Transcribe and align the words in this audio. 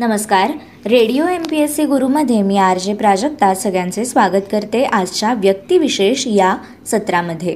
नमस्कार 0.00 0.50
radio 0.86 1.26
M 1.26 1.42
P 1.50 1.56
S 1.56 1.74
C 1.76 1.84
गुरुमध्ये 1.84 2.40
मी 2.42 2.56
आर 2.58 2.78
जे 2.78 2.94
प्राजक्ता 2.94 3.52
सगळ्यांचे 3.54 4.04
स्वागत 4.04 4.50
करते 4.52 4.82
आजच्या 4.84 5.32
व्यक्तिविशेष 5.34 6.26
या 6.26 6.54
सत्रामध्ये 6.86 7.54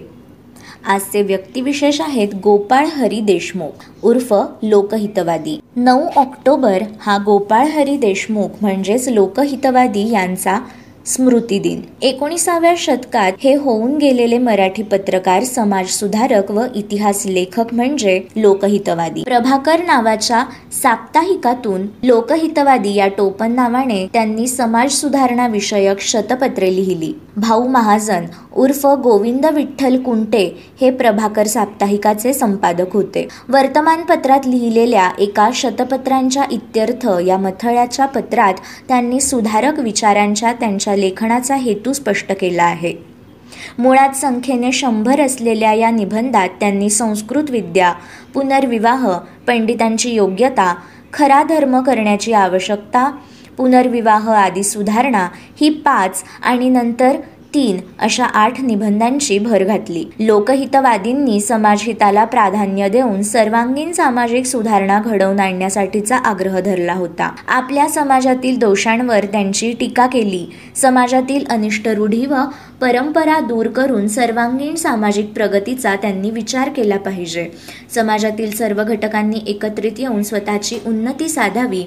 आजचे 0.87 1.23
व्यक्तिविशेष 1.23 2.01
आहेत 2.01 2.35
गोपाळ 2.35 2.87
हरी 2.95 3.21
देशमुख 3.21 3.85
उर्फ 4.03 4.33
लोकहितवादी 4.63 5.59
नऊ 5.77 6.07
ऑक्टोबर 6.17 6.83
हा 7.01 7.19
गोपाळ 7.19 7.67
हरी 7.67 7.97
देशमुख 7.97 8.57
म्हणजेच 8.61 9.09
लोकहितवादी 9.09 10.09
यांचा 10.11 10.59
स्मृती 11.11 11.59
दिन 11.59 11.81
एकोणीसाव्या 12.03 12.73
शतकात 12.79 13.33
हे 13.41 13.55
होऊन 13.55 13.97
गेलेले 13.99 14.37
मराठी 14.39 14.83
पत्रकार 14.83 15.45
समाज 15.45 15.87
सुधारक 15.91 16.51
व 16.51 16.65
इतिहास 16.75 17.25
लेखक 17.27 17.73
म्हणजे 17.75 18.19
लोकहितवादी 18.37 19.23
प्रभाकर 19.23 19.81
नावाच्या 19.87 20.45
साप्ताहिकातून 20.73 21.87
लोकहितवादी 22.03 22.95
या 22.95 23.09
टोपण 23.09 23.55
नावाने 23.55 24.07
त्यांनी 24.13 24.47
समाज 24.47 24.93
सुधारणा 24.93 25.47
विषयक 25.49 26.01
शतपत्रे 26.03 26.75
लिहिली 26.77 27.13
भाऊ 27.37 27.67
महाजन 27.69 28.25
उर्फ 28.55 28.87
गोविंद 29.03 29.47
विठ्ठल 29.47 29.97
कुंटे 30.03 30.45
हे 30.81 30.91
प्रभाकर 30.91 31.47
साप्ताहिकाचे 31.47 32.33
संपादक 32.33 32.93
होते 32.93 33.27
वर्तमानपत्रात 33.49 34.47
लिहिलेल्या 34.47 35.11
एका 35.19 35.49
शतपत्रांच्या 35.55 36.45
इत्यर्थ 36.51 37.07
या 37.27 37.37
मथळ्याच्या 37.39 38.07
पत्रात 38.07 38.55
त्यांनी 38.89 39.21
सुधारक 39.21 39.79
विचारांच्या 39.81 40.53
त्यांच्या 40.53 40.97
लेखनाचा 41.01 41.57
हेतू 41.57 41.93
स्पष्ट 41.93 42.33
केला 42.41 42.65
आहे 42.65 42.95
मुळात 43.79 44.17
संख्येने 44.17 44.71
शंभर 44.73 45.21
असलेल्या 45.21 45.73
या 45.73 45.91
निबंधात 45.91 46.49
त्यांनी 46.61 46.91
संस्कृत 46.91 47.51
विद्या 47.51 47.93
पुनर्विवाह 48.35 49.11
पंडितांची 49.47 50.15
योग्यता 50.15 50.75
खरा 51.13 51.43
धर्म 51.43 51.81
करण्याची 51.81 52.33
आवश्यकता 52.33 53.11
पुनर्विवाह 53.57 54.31
आदी 54.35 54.63
सुधारणा 54.63 55.27
ही 55.61 55.69
पाच 55.85 56.23
आणि 56.43 56.69
नंतर 56.69 57.17
तीन 57.55 57.79
अशा 57.99 58.25
आठ 58.25 58.61
निबंधांची 58.61 59.39
भर 59.39 59.63
घातली 59.65 60.05
लोकहितवादींनी 60.19 61.39
समाजहिताला 61.41 62.25
प्राधान्य 62.25 62.89
देऊन 62.89 63.23
सर्वांगीण 63.23 63.93
सामाजिक 63.93 64.47
सुधारणा 64.47 65.01
घडवून 65.01 65.41
आणण्यासाठीचा 65.41 66.17
आग्रह 66.17 66.59
धरला 66.61 66.93
होता 66.93 67.31
आपल्या 67.49 67.89
समाजातील 67.89 68.59
दोषांवर 68.59 69.25
त्यांची 69.25 69.73
टीका 69.73 70.07
केली 70.07 70.45
समाजातील 70.75 71.45
अनिष्ट 71.51 71.89
रूढी 71.89 72.25
व 72.27 72.45
परंपरा 72.81 73.39
दूर 73.41 73.69
करून 73.69 74.07
सर्वांगीण 74.09 74.75
सामाजिक 74.75 75.33
प्रगतीचा 75.33 75.95
त्यांनी 75.97 76.31
विचार 76.31 76.69
केला 76.69 76.99
पाहिजे 76.99 77.49
समाजातील 77.95 78.51
सर्व 78.51 78.83
घटकांनी 78.83 79.41
एकत्रित 79.47 79.99
येऊन 79.99 80.23
स्वतःची 80.23 80.79
उन्नती 80.87 81.29
साधावी 81.29 81.85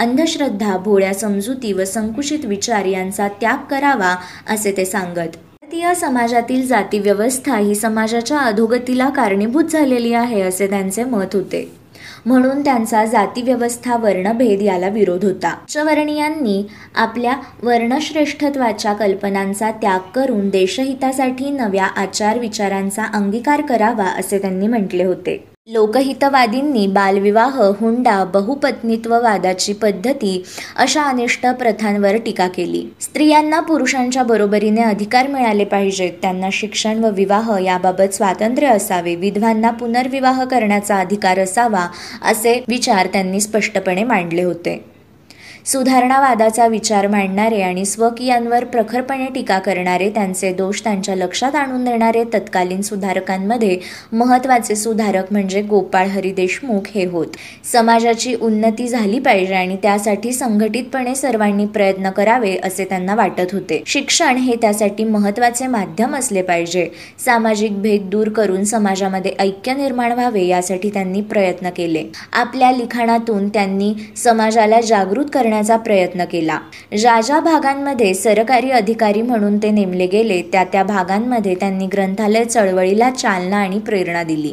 अंधश्रद्धा 0.00 0.76
भोळ्या 0.76 1.12
समजुती 1.14 1.72
व 1.72 1.84
संकुचित 1.84 2.44
विचार 2.44 2.84
यांचा 2.84 3.28
त्याग 3.40 3.64
करावा 3.70 4.14
असे 4.48 4.72
ते 4.76 4.84
सांगत 4.84 5.36
भारतीय 5.62 5.94
समाजातील 5.94 6.66
जाती 6.66 6.98
व्यवस्था 6.98 7.56
ही 7.56 7.74
समाजाच्या 7.74 8.38
अधोगतीला 8.38 9.08
कारणीभूत 9.08 9.64
झालेली 9.64 10.12
आहे 10.12 10.40
असे 10.40 10.66
त्यांचे 10.66 11.04
मत 11.04 11.34
होते 11.34 11.68
म्हणून 12.26 12.62
त्यांचा 12.62 13.04
जाती 13.04 13.42
व्यवस्था 13.42 13.96
वर्णभेद 13.96 14.62
याला 14.62 14.88
विरोध 14.88 15.24
होता 15.24 15.52
उच्चवर्णीयांनी 15.62 16.62
आपल्या 16.96 17.34
वर्णश्रेष्ठत्वाच्या 17.62 18.92
कल्पनांचा 18.94 19.70
त्याग 19.72 20.10
करून 20.14 20.48
देशहितासाठी 20.48 21.50
नव्या 21.50 21.86
आचार 21.96 22.38
विचारांचा 22.38 23.04
अंगीकार 23.14 23.60
करावा 23.60 24.08
असे 24.10 24.38
त्यांनी 24.38 24.66
म्हटले 24.66 25.04
होते 25.04 25.38
लोकहितवादींनी 25.68 26.86
बालविवाह 26.86 27.56
हुंडा 27.80 28.22
वादाची 29.06 29.72
पद्धती 29.72 30.42
अशा 30.76 31.02
अनिष्ट 31.02 31.46
प्रथांवर 31.58 32.16
टीका 32.16 32.46
केली 32.48 32.82
स्त्रियांना 33.00 33.60
पुरुषांच्या 33.60 34.22
बरोबरीने 34.22 34.82
अधिकार 34.82 35.26
मिळाले 35.26 35.64
पाहिजेत 35.64 36.12
त्यांना 36.22 36.48
शिक्षण 36.52 37.04
व 37.04 37.10
विवाह 37.10 37.56
याबाबत 37.58 38.14
स्वातंत्र्य 38.14 38.68
असावे 38.68 39.14
विधवांना 39.14 39.70
पुनर्विवाह 39.70 40.44
करण्याचा 40.44 40.96
अधिकार 40.96 41.38
असावा 41.38 41.86
असे 42.22 42.60
विचार 42.68 43.06
त्यांनी 43.06 43.40
स्पष्टपणे 43.40 44.04
मांडले 44.04 44.42
होते 44.42 44.80
सुधारणावादाचा 45.68 46.66
विचार 46.66 47.06
मांडणारे 47.06 47.60
आणि 47.62 47.84
स्वकीयांवर 47.84 48.64
प्रखरपणे 48.64 49.24
टीका 49.34 49.58
करणारे 49.58 50.08
त्यांचे 50.10 50.52
दोष 50.52 50.80
त्यांच्या 50.84 51.16
लक्षात 51.16 51.54
आणून 51.54 51.84
देणारे 51.84 52.22
तत्कालीन 52.24 52.80
सुधारकांमध्ये 52.82 53.76
महत्त्वाचे 54.12 54.74
सुधारक 54.74 55.32
म्हणजे 55.32 55.62
गोपाळ 55.62 56.06
हरी 56.06 56.30
देशमुख 56.32 56.88
हे 56.94 57.04
होत 57.04 57.36
समाजाची 57.72 58.34
उन्नती 58.34 58.86
झाली 58.88 59.18
पाहिजे 59.18 59.54
आणि 59.54 59.76
त्यासाठी 59.82 60.32
संघटितपणे 60.32 61.14
सर्वांनी 61.14 61.66
प्रयत्न 61.66 62.10
करावे 62.10 62.56
असे 62.64 62.84
त्यांना 62.84 63.14
वाटत 63.14 63.52
होते 63.52 63.82
शिक्षण 63.86 64.36
हे 64.36 64.56
त्यासाठी 64.62 65.04
महत्त्वाचे 65.04 65.66
माध्यम 65.66 66.16
असले 66.16 66.42
पाहिजे 66.42 66.88
सामाजिक 67.24 67.80
भेद 67.82 68.08
दूर 68.10 68.28
करून 68.30 68.64
समाजामध्ये 68.64 69.34
ऐक्य 69.38 69.74
निर्माण 69.74 70.12
व्हावे 70.12 70.46
यासाठी 70.46 70.90
त्यांनी 70.90 71.20
प्रयत्न 71.26 71.70
केले 71.70 72.04
आपल्या 72.32 72.72
लिखाणातून 72.72 73.48
त्यांनी 73.48 73.92
समाजाला 74.16 74.80
जागृत 74.80 75.30
करण्या 75.32 75.56
करण्याचा 75.58 75.76
प्रयत्न 75.78 76.24
केला 76.24 76.58
ज्या 76.92 77.20
ज्या 77.20 77.38
भागांमध्ये 77.40 78.12
सरकारी 78.14 78.70
अधिकारी 78.70 79.22
म्हणून 79.22 79.56
ते 79.58 79.70
नेमले 79.70 80.06
गेले 80.06 80.40
त्या 80.52 80.62
त्या 80.64 80.82
भागांमध्ये 80.84 81.54
त्यांनी 81.54 81.86
ग्रंथालय 81.86 82.44
चळवळीला 82.44 83.10
चालना 83.12 83.58
आणि 83.58 83.78
प्रेरणा 83.78 84.22
दिली 84.22 84.53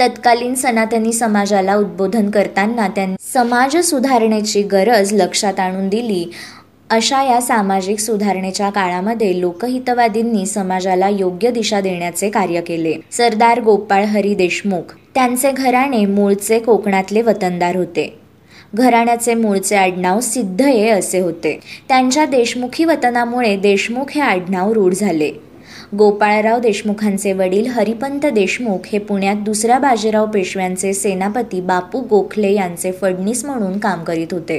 तत्कालीन 0.00 0.54
सनातनी 0.54 1.12
समाजाला 1.12 1.74
उद्बोधन 1.76 2.30
करताना 2.30 2.88
त्यांनी 2.88 3.16
समाज 3.24 3.76
सुधारणेची 3.84 4.62
गरज 4.62 5.12
लक्षात 5.12 5.60
आणून 5.60 5.88
दिली 5.88 6.24
अशा 6.90 7.22
या 7.22 7.40
सामाजिक 7.42 7.98
सुधारणेच्या 7.98 8.68
काळामध्ये 8.70 9.40
लोकहितवादींनी 9.40 10.44
समाजाला 10.46 11.08
योग्य 11.10 11.50
दिशा 11.50 11.80
देण्याचे 11.80 12.30
कार्य 12.30 12.60
केले 12.60 12.94
सरदार 13.12 13.60
गोपाळ 13.60 14.04
हरी 14.06 14.34
देशमुख 14.34 14.94
त्यांचे 15.14 15.52
घराणे 15.52 16.04
मूळचे 16.06 16.58
कोकणातले 16.58 17.22
वतनदार 17.22 17.76
होते 17.76 18.25
घराण्याचे 18.76 19.34
मूळचे 19.34 19.76
आडनाव 19.76 20.20
सिद्धये 20.20 20.88
असे 20.90 21.20
होते 21.20 21.58
त्यांच्या 21.88 22.24
देशमुखी 22.26 22.84
वतनामुळे 22.84 23.56
देशमुख 23.56 24.10
हे 24.10 24.20
आडनाव 24.20 24.72
रूढ 24.72 24.94
झाले 24.94 25.30
गोपाळराव 25.96 26.58
देशमुखांचे 26.58 27.32
वडील 27.32 27.66
हरिपंत 27.66 28.26
देशमुख 28.26 28.86
हे 28.86 28.98
पुण्यात 28.98 29.36
दुसऱ्या 29.36 29.78
बाजीराव 29.78 30.26
पेशव्यांचे 30.26 30.92
सेनापती 30.94 31.60
बापू 31.60 32.00
गोखले 32.00 32.52
यांचे 32.52 32.92
फडणीस 32.92 33.44
म्हणून 33.44 33.78
काम 33.78 34.02
करीत 34.04 34.32
होते 34.32 34.58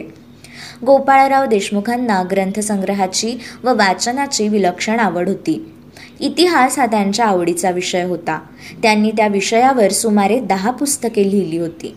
गोपाळराव 0.86 1.46
देशमुखांना 1.46 2.22
ग्रंथसंग्रहाची 2.32 3.38
व 3.64 3.76
वाचनाची 3.76 4.48
विलक्षण 4.48 5.00
आवड 5.00 5.30
होती 5.30 5.62
इतिहास 6.20 6.80
हा 6.80 6.86
त्यांच्या 6.86 7.26
आवडीचा 7.26 7.72
विषय 7.72 8.04
होता 8.04 8.40
त्यांनी 8.82 9.12
त्या 9.18 9.28
विषयावर 9.28 9.92
सुमारे 9.92 10.40
दहा 10.40 10.72
पुस्तके 10.72 11.30
लिहिली 11.32 11.58
होती 11.58 11.96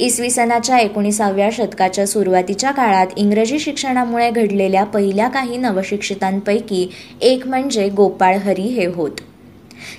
इसवी 0.00 0.30
सनाच्या 0.30 0.78
एकोणीसाव्या 0.78 1.48
शतकाच्या 1.52 2.06
सुरुवातीच्या 2.06 2.70
काळात 2.70 3.06
इंग्रजी 3.16 3.58
शिक्षणामुळे 3.58 4.30
घडलेल्या 4.30 4.84
पहिल्या 4.84 5.28
काही 5.28 5.56
नवशिक्षितांपैकी 5.56 6.88
एक 7.20 7.46
म्हणजे 7.46 7.88
गोपाळ 7.88 8.36
हरी 8.36 8.62
हे 8.62 8.86
होत 8.86 9.10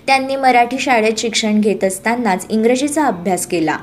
त्यांनी 0.07 0.35
मराठी 0.35 0.79
शाळेत 0.79 1.13
शिक्षण 1.17 1.61
घेत 1.61 1.83
असतानाच 1.83 2.45
इंग्रजीचा 2.49 3.05
अभ्यास 3.05 3.47
केला 3.47 3.77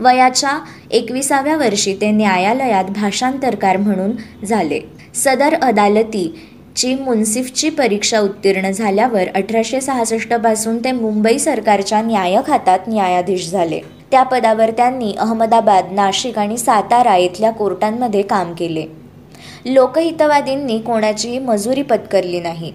वयाच्या 0.00 0.58
एकविसाव्या 0.90 1.56
वर्षी 1.56 1.94
ते 1.94 2.10
न्यायालयात 2.10 2.84
भाषांतरकार 2.84 3.76
म्हणून 3.76 4.12
झाले 4.46 4.80
सदर 5.14 5.54
अदालती 5.62 6.52
ची 6.76 6.94
मुन्सिफची 6.94 7.70
परीक्षा 7.70 8.20
उत्तीर्ण 8.20 8.70
झाल्यावर 8.70 9.24
अठराशे 9.34 9.80
पासून 10.36 10.78
ते 10.78 10.92
मुंबई 10.92 11.38
सरकारच्या 11.38 12.02
न्याय 12.02 12.36
खात्यात 12.46 12.78
न्यायाधीश 12.88 13.50
झाले 13.50 13.80
त्या 14.10 14.22
पदावर 14.22 14.70
त्यांनी 14.70 15.12
अहमदाबाद 15.18 15.92
नाशिक 15.92 16.38
आणि 16.38 16.56
सातारा 16.58 17.16
इथल्या 17.16 17.50
कोर्टांमध्ये 17.50 18.22
काम 18.22 18.52
केले 18.52 18.86
लोकहितवादींनी 19.64 20.78
कोणाचीही 20.78 21.38
मजुरी 21.38 21.82
पत्करली 21.82 22.40
नाही 22.40 22.72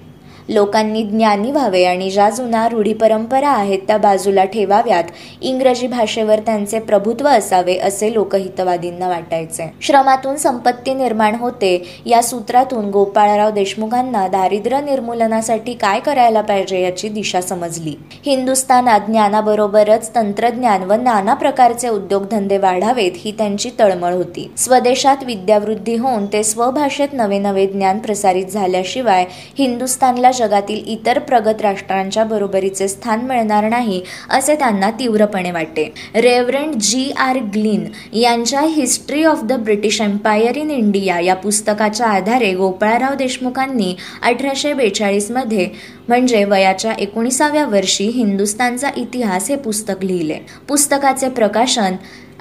लोकांनी 0.51 1.01
ज्ञानी 1.03 1.51
व्हावे 1.51 1.83
आणि 1.85 2.09
ज्या 2.11 2.29
जुना 2.29 2.67
रूढी 2.69 2.93
परंपरा 2.93 3.49
आहेत 3.49 3.79
त्या 3.87 3.97
बाजूला 3.97 4.43
ठेवाव्यात 4.43 5.03
इंग्रजी 5.41 5.87
भाषेवर 5.87 6.39
त्यांचे 6.39 6.79
प्रभुत्व 6.81 7.27
असावे 7.27 7.77
असे 7.79 8.11
लोकहितवादींना 8.13 9.07
वाटायचे 9.07 9.69
श्रमातून 9.81 10.35
संपत्ती 10.37 10.93
निर्माण 10.93 11.35
होते 11.35 11.71
या 12.05 12.21
सूत्रातून 12.21 12.89
गोपाळराव 12.89 13.49
देशमुखांना 13.51 14.27
दारिद्र्य 14.27 14.81
निर्मूलनासाठी 14.81 15.73
काय 15.73 15.99
करायला 15.99 16.41
पाहिजे 16.41 16.81
याची 16.81 17.09
दिशा 17.09 17.41
समजली 17.41 17.95
हिंदुस्थानात 18.25 19.07
ज्ञानाबरोबरच 19.07 20.09
तंत्रज्ञान 20.15 20.83
व 20.83 20.93
नाना 20.93 21.33
प्रकारचे 21.33 21.89
उद्योगधंदे 21.89 22.57
वाढावेत 22.57 23.11
ही 23.15 23.31
त्यांची 23.37 23.69
तळमळ 23.79 24.13
होती 24.13 24.49
स्वदेशात 24.57 25.23
विद्यावृद्धी 25.23 25.95
होऊन 25.95 26.25
ते 26.33 26.43
स्वभाषेत 26.43 27.13
नवे 27.13 27.39
नवे 27.39 27.65
ज्ञान 27.67 27.99
प्रसारित 27.99 28.45
झाल्याशिवाय 28.45 29.25
हिंदुस्थानला 29.57 30.31
जगातील 30.41 30.83
इतर 30.87 31.19
प्रगत 31.21 31.61
राष्ट्रांच्या 31.61 32.23
बरोबरीचे 32.25 32.87
स्थान 32.87 33.25
मिळणार 33.25 33.67
नाही 33.69 34.01
असे 34.29 34.55
त्यांना 34.55 34.89
तीव्रपणे 34.91 35.51
वाटते 35.51 35.83
रेव्हरंड 36.15 36.75
जी 36.81 37.11
आर 37.19 37.37
ग्लीन 37.53 37.85
यांच्या 38.13 38.61
history 38.69 39.23
of 39.23 39.43
the 39.43 39.53
British 39.61 40.01
Empire 40.01 40.57
in 40.57 40.71
India 40.71 41.19
या 41.19 41.35
पुस्तकाच्या 41.35 42.07
आधारे 42.07 42.53
गोपाळराव 42.53 43.15
देशमुखांनी 43.15 43.95
अठराशे 44.23 44.73
बेचाळीसमध्ये 44.73 45.69
म्हणजे 46.07 46.43
वयाच्या 46.45 46.93
एकोणीसाव्या 46.99 47.65
वर्षी 47.65 48.07
हिंदुस्तानचा 48.07 48.89
इतिहास 48.97 49.49
हे 49.49 49.55
पुस्तक 49.57 50.03
लिहिले 50.03 50.39
पुस्तकाचे 50.67 51.29
प्रकाशन 51.31 51.95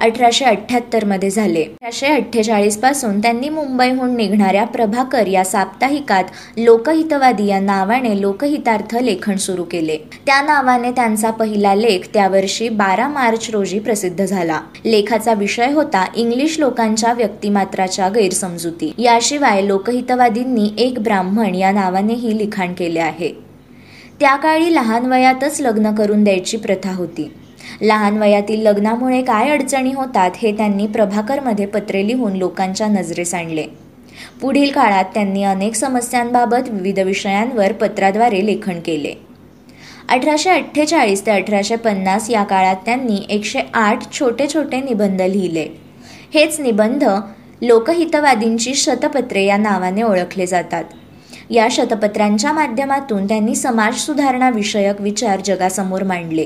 अठराशे 0.00 0.44
अठ्ठ्याहत्तरमध्ये 0.44 1.30
झाले 1.30 1.62
अठराशे 1.62 2.06
अठ्ठेचाळीसपासून 2.06 3.18
त्यांनी 3.20 3.48
मुंबईहून 3.48 4.14
निघणाऱ्या 4.16 4.64
प्रभाकर 4.66 5.26
या 5.26 5.44
साप्ताहिकात 5.44 6.24
लोकहितवादी 6.56 7.46
या 7.46 7.58
नावाने 7.60 8.20
लोकहितार्थ 8.20 8.96
लेखन 8.96 9.36
सुरू 9.36 9.64
केले 9.64 9.96
त्या 10.26 10.40
नावाने 10.42 10.90
त्यांचा 10.90 11.30
पहिला 11.30 11.74
लेख 11.74 12.06
त्या 12.14 12.28
वर्षी 12.28 12.68
बारा 12.70 13.08
मार्च 13.08 13.50
रोजी 13.50 13.78
प्रसिद्ध 13.78 14.24
झाला 14.24 14.60
लेखाचा 14.84 15.34
विषय 15.34 15.72
होता 15.72 16.04
इंग्लिश 16.14 16.58
लोकांच्या 16.58 17.12
व्यक्तिमात्राच्या 17.12 18.08
गैरसमजुती 18.08 18.92
याशिवाय 18.98 19.66
लोकहितवादींनी 19.66 20.70
एक 20.78 20.98
ब्राह्मण 21.00 21.54
या 21.54 21.72
नावानेही 21.72 22.36
लिखाण 22.38 22.72
केले 22.74 23.00
आहे 23.00 23.32
त्या 24.20 24.34
काळी 24.36 24.74
लहान 24.74 25.06
वयातच 25.06 25.60
लग्न 25.60 25.94
करून 25.94 26.24
द्यायची 26.24 26.56
प्रथा 26.56 26.92
होती 26.92 27.30
लहान 27.80 28.18
वयातील 28.18 28.60
लग्नामुळे 28.60 29.22
काय 29.22 29.50
अडचणी 29.50 29.92
होतात 29.92 30.30
हे 30.36 30.52
त्यांनी 30.52 30.86
प्रभाकरमध्ये 30.86 31.66
पत्रे 31.66 32.06
लिहून 32.08 32.36
लोकांच्या 32.36 32.86
नजरेस 32.86 33.34
आणले 33.34 33.66
पुढील 34.40 34.70
काळात 34.70 35.04
त्यांनी 35.14 35.42
अनेक 35.42 35.74
समस्यांबाबत 35.74 36.68
विविध 36.70 36.98
विषयांवर 36.98 37.72
पत्राद्वारे 37.72 38.46
लेखन 38.46 38.80
केले 38.80 39.14
अठराशे 40.08 40.50
अठ्ठेचाळीस 40.50 41.26
ते 41.26 41.30
अठराशे 41.30 41.76
पन्नास 41.76 42.30
या 42.30 42.44
काळात 42.44 42.76
त्यांनी 42.84 43.26
एकशे 43.28 43.60
आठ 43.74 44.12
छोटे 44.20 44.46
छोटे 44.54 44.80
निबंध 44.80 45.22
लिहिले 45.22 45.66
हेच 46.34 46.60
निबंध 46.60 47.04
लोकहितवादींची 47.62 48.74
शतपत्रे 48.74 49.44
या 49.44 49.56
नावाने 49.56 50.02
ओळखले 50.02 50.46
जातात 50.46 50.84
या 51.50 51.68
शतपत्रांच्या 51.70 52.52
माध्यमातून 52.52 53.28
त्यांनी 53.28 53.54
समाज 53.54 53.92
समाजसुधारणाविषयक 53.92 55.00
विचार 55.00 55.40
जगासमोर 55.40 56.02
मांडले 56.02 56.46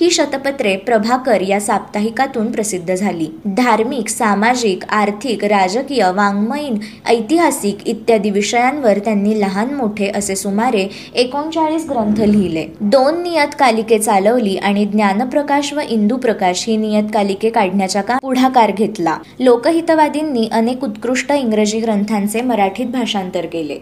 ही 0.00 0.10
शतपत्रे 0.10 0.76
प्रभाकर 0.76 1.40
या 1.40 1.60
साप्ताहिकातून 1.60 2.50
प्रसिद्ध 2.52 2.94
झाली 2.94 3.28
धार्मिक 3.46 4.08
सामाजिक 4.08 4.84
आर्थिक 4.90 5.44
राजकीय 5.44 6.02
वाङ्मयीन 6.16 6.78
ऐतिहासिक 7.08 7.86
इत्यादी 7.86 8.30
विषयांवर 8.30 8.98
त्यांनी 8.98 9.40
लहान 9.40 9.74
मोठे 9.74 10.10
असे 10.14 10.36
सुमारे 10.36 10.86
एकोणचाळीस 11.14 11.88
ग्रंथ 11.90 12.20
लिहिले 12.20 12.66
दोन 12.80 13.22
नियतकालिके 13.22 13.98
चालवली 13.98 14.56
आणि 14.56 14.84
ज्ञानप्रकाश 14.84 15.72
व 15.72 15.80
प्रकाश 16.16 16.64
ही 16.68 16.76
नियतकालिके 16.76 17.50
काढण्याचा 17.50 18.02
का 18.02 18.18
पुढाकार 18.18 18.70
घेतला 18.70 19.16
लोकहितवादींनी 19.40 20.48
अनेक 20.52 20.84
उत्कृष्ट 20.84 21.32
इंग्रजी 21.32 21.80
ग्रंथांचे 21.80 22.40
मराठीत 22.40 22.86
भाषांतर 22.86 23.46
केले 23.46 23.78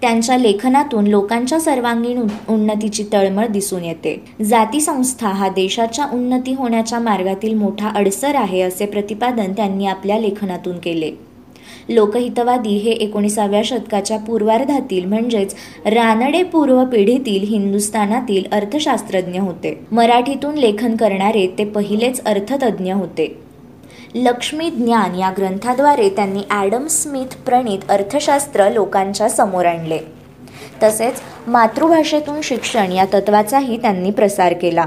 त्यांच्या 0.02 0.36
लेखनातून 0.38 1.06
लोकांच्या 1.06 1.60
सर्वांगीण 1.60 2.20
उन्नतीची 2.48 3.04
तळमळ 3.12 3.46
दिसून 3.46 3.84
येते 3.84 4.16
जाती 4.44 4.80
संस्था 4.80 5.28
हा 5.28 5.48
देशाच्या 5.48 6.06
उन्नती 6.12 6.52
होण्याच्या 6.52 6.98
मार्गातील 6.98 7.54
मोठा 7.54 7.88
अडसर 7.88 8.34
आहे 8.34 8.60
असे 8.60 8.86
प्रतिपादन 8.86 9.52
त्यांनी 9.52 9.86
आपल्या 9.86 10.18
लेखनातून 10.18 10.78
केले 10.78 11.10
लोकहितवादी 11.88 12.76
हे 12.76 12.90
एकोणीसाव्या 12.92 13.60
शतकाच्या 13.64 14.18
पूर्वार्धातील 14.18 15.04
म्हणजेच 15.04 15.54
रानडे 15.86 16.42
पूर्व 16.42 16.84
पिढीतील 16.84 17.48
हिंदुस्थानातील 17.48 18.44
अर्थशास्त्रज्ञ 18.52 19.40
होते 19.40 19.78
मराठीतून 19.92 20.54
लेखन 20.54 20.96
करणारे 20.96 21.46
ते 21.58 21.64
पहिलेच 21.64 22.20
अर्थतज्ञ 22.24 22.92
होते 22.92 23.34
लक्ष्मी 24.16 24.68
ज्ञान 24.70 25.14
या 25.14 25.30
ग्रंथाद्वारे 25.30 26.08
त्यांनी 26.08 26.42
ॲडम 26.50 26.86
स्मिथ 26.86 27.34
प्रणित 27.46 27.78
अर्थशास्त्र 27.88 28.68
लोकांच्या 28.70 29.28
समोर 29.28 29.64
आणले 29.64 29.98
तसेच 30.82 31.20
मातृभाषेतून 31.46 32.40
शिक्षण 32.42 32.92
या 32.92 33.04
तत्वाचाही 33.12 33.76
त्यांनी 33.76 34.10
प्रसार 34.10 34.52
केला 34.52 34.86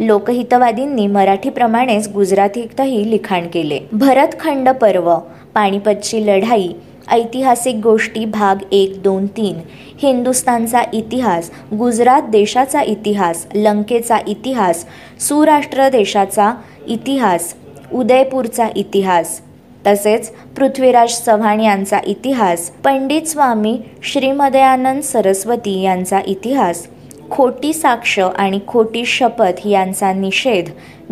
लोकहितवादींनी 0.00 1.06
मराठीप्रमाणेच 1.06 2.08
गुजरातीतही 2.08 3.10
लिखाण 3.10 3.46
केले 3.46 3.80
भरतखंड 3.92 4.68
पर्व 4.70 5.12
पाणीपतची 5.54 6.24
लढाई 6.26 6.68
ऐतिहासिक 7.10 7.76
गोष्टी 7.76 8.24
भाग 8.24 8.62
एक 8.72 9.00
दोन 9.02 9.26
तीन 9.26 9.60
हिंदुस्तानचा 9.98 10.82
इतिहास 10.92 11.50
गुजरात 11.78 12.30
देशाचा 12.30 12.82
इतिहास 12.82 13.46
लंकेचा 13.54 14.18
इतिहास 14.26 14.84
सुराष्ट्र 15.20 15.88
देशाचा 15.88 16.52
इतिहास 16.86 17.54
उदयपूरचा 17.92 18.68
इतिहास 18.76 19.40
तसेच 19.86 20.30
पृथ्वीराज 20.56 21.20
चव्हाण 21.20 21.60
यांचा 21.60 21.98
इतिहास 22.06 22.70
पंडित 22.70 23.22
स्वामी 23.22 23.78
श्रीमदयानंद 24.02 25.02
सरस्वती 25.02 25.80
यांचा 25.82 26.20
इतिहास 26.26 26.86
खोटी 27.30 27.72
साक्ष 27.72 28.18
आणि 28.18 28.58
खोटी 28.66 29.04
शपथ 29.04 29.66
यांचा 29.66 30.12
निषेध 30.12 30.70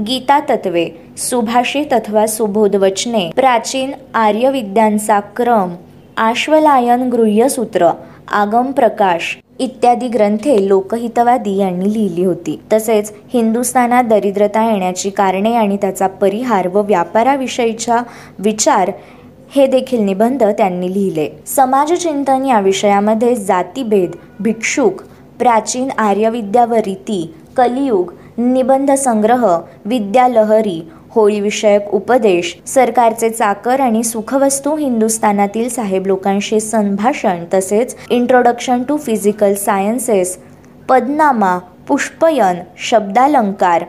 गीता 0.01 0.41
तत्वे 0.41 0.89
सुभाषित 1.19 1.93
अथवा 1.93 2.27
सुबोध 2.27 2.77
प्राचीन 3.37 3.93
आर्यविद्यांचा 4.15 5.21
क्रम 5.21 5.75
आश्वलायन 6.17 7.09
गृह्यसूत्र 7.09 7.91
आगम 8.29 8.71
प्रकाश 8.73 9.37
इत्यादी 9.61 10.09
ग्रंथे 10.09 10.57
लोकहितवादी 10.69 11.57
यांनी 11.57 11.93
लिहिली 11.93 12.25
होती 12.25 12.59
तसेच 12.73 13.13
हिंदुस्थानात 13.33 14.05
दरिद्रता 14.05 14.63
येण्याची 14.71 15.11
कारणे 15.11 15.53
आणि 15.53 15.77
त्याचा 15.77 16.07
परिहार 16.21 16.69
व 16.69 16.83
व्यापाराविषयीचा 16.83 18.01
विचार 18.39 18.91
हे 19.51 19.67
देखील 19.67 20.01
निबंध 20.01 20.45
त्यांनी 20.49 20.93
लिहिले 20.95 21.29
समाजचिंतन 21.47 22.45
या 22.45 22.61
विषयामध्ये 22.61 23.35
जातीभेद 23.37 24.17
भिक्षुक 24.41 25.03
प्राचीन 25.39 25.89
आर्यविद्या 25.99 26.65
व 26.65 26.75
रीती 26.77 27.25
कलियुग 27.57 28.13
निबंध 28.39 28.91
संग्रह 28.93 29.47
विद्यालहरी 29.85 30.81
होळीविषयक 31.15 31.95
उपदेश 31.95 32.55
सरकारचे 32.67 33.31
चाकर 33.31 33.81
आणि 33.81 34.03
सुखवस्तू 34.05 34.75
हिंदुस्थानातील 34.77 35.69
साहेब 35.69 36.07
लोकांशी 36.07 36.61
संभाषण 36.61 37.45
तसेच 37.55 37.97
इंट्रोडक्शन 38.11 38.83
टू 38.83 38.97
फिजिकल 38.97 39.55
सायन्सेस 39.55 40.37
पदनामा 40.89 41.59
पुष्पयन 41.89 42.61
शब्दालंकार 42.81 43.85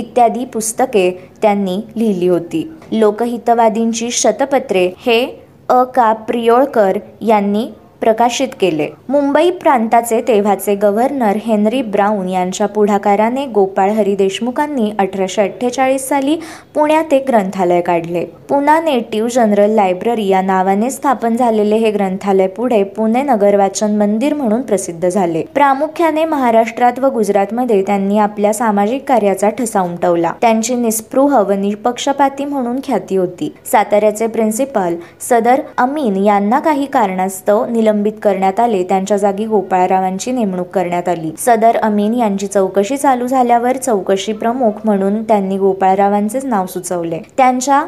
इत्यादी 0.00 0.44
पुस्तके 0.44 1.10
त्यांनी 1.42 1.80
लिहिली 1.96 2.28
होती 2.28 2.66
लोकहितवादींची 2.92 4.10
शतपत्रे 4.10 4.90
हे 4.98 5.24
अ 5.68 5.82
का 5.94 6.12
प्रियोळकर 6.22 6.98
यांनी 7.20 7.66
प्रकाशित 8.04 8.48
केले 8.60 8.86
मुंबई 9.08 9.50
प्रांताचे 9.52 10.20
तेव्हाचे 10.28 10.74
गव्हर्नर 10.74 11.36
हेनरी 11.36 11.80
ब्राऊन 11.84 12.28
यांच्या 12.28 12.66
पुढाकाराने 12.68 13.44
गोपाळ 13.46 13.90
हरी 13.90 14.14
देशमुखांनी 14.14 14.90
अठराशे 14.98 15.42
अठ्ठेचाळीस 15.42 16.08
साली 16.08 16.36
पुण्यात 16.74 17.12
एक 17.12 17.28
ग्रंथालय 17.28 17.80
काढले 17.80 18.24
पुना 18.48 18.78
नेटिव्ह 18.80 19.28
जनरल 19.28 19.70
लायब्ररी 19.70 20.26
या 20.26 20.40
नावाने 20.42 20.90
स्थापन 20.90 21.36
झालेले 21.36 21.76
हे 21.76 21.90
ग्रंथालय 21.90 22.46
पुढे 22.48 22.82
पुणे 22.96 23.22
नगर 23.22 23.56
वाचन 23.56 23.96
मंदिर 23.96 24.34
म्हणून 24.34 24.62
प्रसिद्ध 24.62 25.08
झाले 25.08 25.42
प्रामुख्याने 25.54 26.24
महाराष्ट्रात 26.26 26.98
व 26.98 27.10
गुजरातमध्ये 27.10 27.80
त्यांनी 27.82 28.18
आपल्या 28.18 28.52
सामाजिक 28.52 29.08
कार्याचा 29.08 29.48
ठसा 29.50 29.82
उमटवला 29.82 30.32
त्यांची 30.40 30.74
निस्पृह 30.74 31.38
व 31.38 31.52
निष्पक्षपाती 31.54 32.44
म्हणून 32.44 32.80
ख्याती 32.84 33.16
होती 33.16 33.52
साताऱ्याचे 33.72 34.26
प्रिन्सिपल 34.28 34.96
सदर 35.22 35.60
अमीन 35.78 36.22
यांना 36.24 36.60
काही 36.60 36.86
कारणास्तव 36.86 37.64
निलंबित 37.66 37.92
निलंबित 37.94 38.20
करण्यात 38.22 38.60
आले 38.60 38.82
त्यांच्या 38.82 39.16
जागी 39.16 39.44
गोपाळरावांची 39.46 40.32
नेमणूक 40.32 40.68
करण्यात 40.68 41.08
आली 41.08 41.30
सदर 41.38 41.76
अमीन 41.78 42.14
यांची 42.14 42.46
चौकशी 42.46 42.96
चालू 42.96 43.26
झाल्यावर 43.26 43.76
चौकशी 43.76 44.32
प्रमुख 44.32 44.84
म्हणून 44.84 45.22
त्यांनी 45.22 45.58
गोपाळरावांचेच 45.58 46.44
नाव 46.44 46.66
सुचवले 46.66 47.20
त्यांच्या 47.36 47.84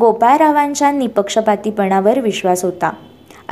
गोपाळरावांच्या 0.00 0.90
निपक्षपातीपणावर 0.90 2.20
विश्वास 2.20 2.64
होता 2.64 2.90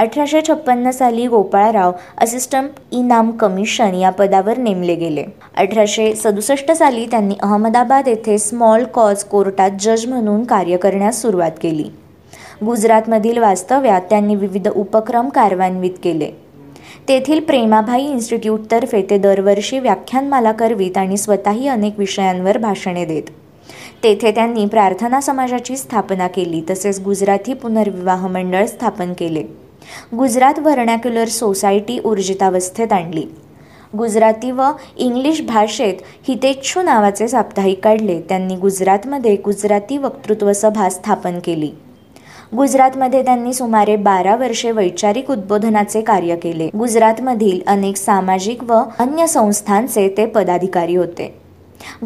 अठराशे 0.00 0.40
छप्पन्न 0.40 0.90
साली 0.90 1.26
गोपाळराव 1.26 1.92
असिस्टंट 2.18 2.78
इनाम 2.92 3.30
कमिशन 3.30 3.94
या 3.94 4.10
पदावर 4.10 4.58
नेमले 4.58 4.94
गेले 4.94 5.24
अठराशे 5.56 6.12
सदुसष्ट 6.14 6.72
साली 6.72 7.06
त्यांनी 7.06 7.34
अहमदाबाद 7.42 8.08
येथे 8.08 8.38
स्मॉल 8.38 8.84
कॉज 8.84 9.24
कोर्टात 9.24 9.80
जज 9.80 10.06
म्हणून 10.06 10.44
कार्य 10.44 10.76
करण्यास 10.76 11.20
सुरुवात 11.22 11.60
केली 11.60 11.88
गुजरातमधील 12.64 13.38
वास्तव्यात 13.38 14.00
त्यांनी 14.10 14.34
विविध 14.34 14.68
उपक्रम 14.68 15.28
कार्यान्वित 15.28 15.98
केले 16.02 16.30
तेथील 17.08 17.40
प्रेमाभाई 17.40 18.04
इन्स्टिट्यूटतर्फे 18.04 19.02
ते 19.10 19.18
दरवर्षी 19.18 19.78
व्याख्यानमाला 19.78 20.52
करवीत 20.52 20.98
आणि 20.98 21.16
स्वतःही 21.16 21.68
अनेक 21.68 21.98
विषयांवर 21.98 22.58
भाषणे 22.58 23.04
देत 23.04 23.30
तेथे 24.04 24.30
त्यांनी 24.30 24.66
प्रार्थना 24.66 25.20
समाजाची 25.20 25.76
स्थापना 25.76 26.26
केली 26.26 26.62
तसेच 26.70 27.00
गुजराती 27.00 27.52
पुनर्विवाह 27.52 28.26
मंडळ 28.26 28.64
स्थापन 28.66 29.12
केले 29.12 29.42
गुजरात 30.16 30.58
व्हर्नॅक्युलर 30.58 31.28
सोसायटी 31.28 31.98
ऊर्जितावस्थेत 32.04 32.92
आणली 32.92 33.24
गुजराती 33.96 34.50
व 34.50 34.70
इंग्लिश 34.96 35.40
भाषेत 35.42 35.94
हितेच्छू 36.28 36.82
नावाचे 36.82 37.28
साप्ताहिक 37.28 37.84
काढले 37.84 38.20
त्यांनी 38.20 38.56
गुजरातमध्ये 38.56 39.36
गुजराती 39.36 39.98
वक्तृत्व 39.98 40.52
सभा 40.52 40.88
स्थापन 40.88 41.38
केली 41.38 41.70
गुजरातमध्ये 42.52 43.22
त्यांनी 43.22 43.52
सुमारे 43.52 43.94
बारा 43.96 44.34
वर्षे 44.36 44.70
वैचारिक 44.70 45.30
उद्बोधनाचे 45.30 46.00
कार्य 46.00 46.34
केले 46.36 46.68
गुजरातमधील 46.78 47.60
अनेक 47.66 47.96
सामाजिक 47.96 48.64
व 48.64 48.80
अन्य 48.98 49.26
संस्थांचे 49.26 50.08
ते 50.16 50.26
पदाधिकारी 50.26 50.96
होते 50.96 51.32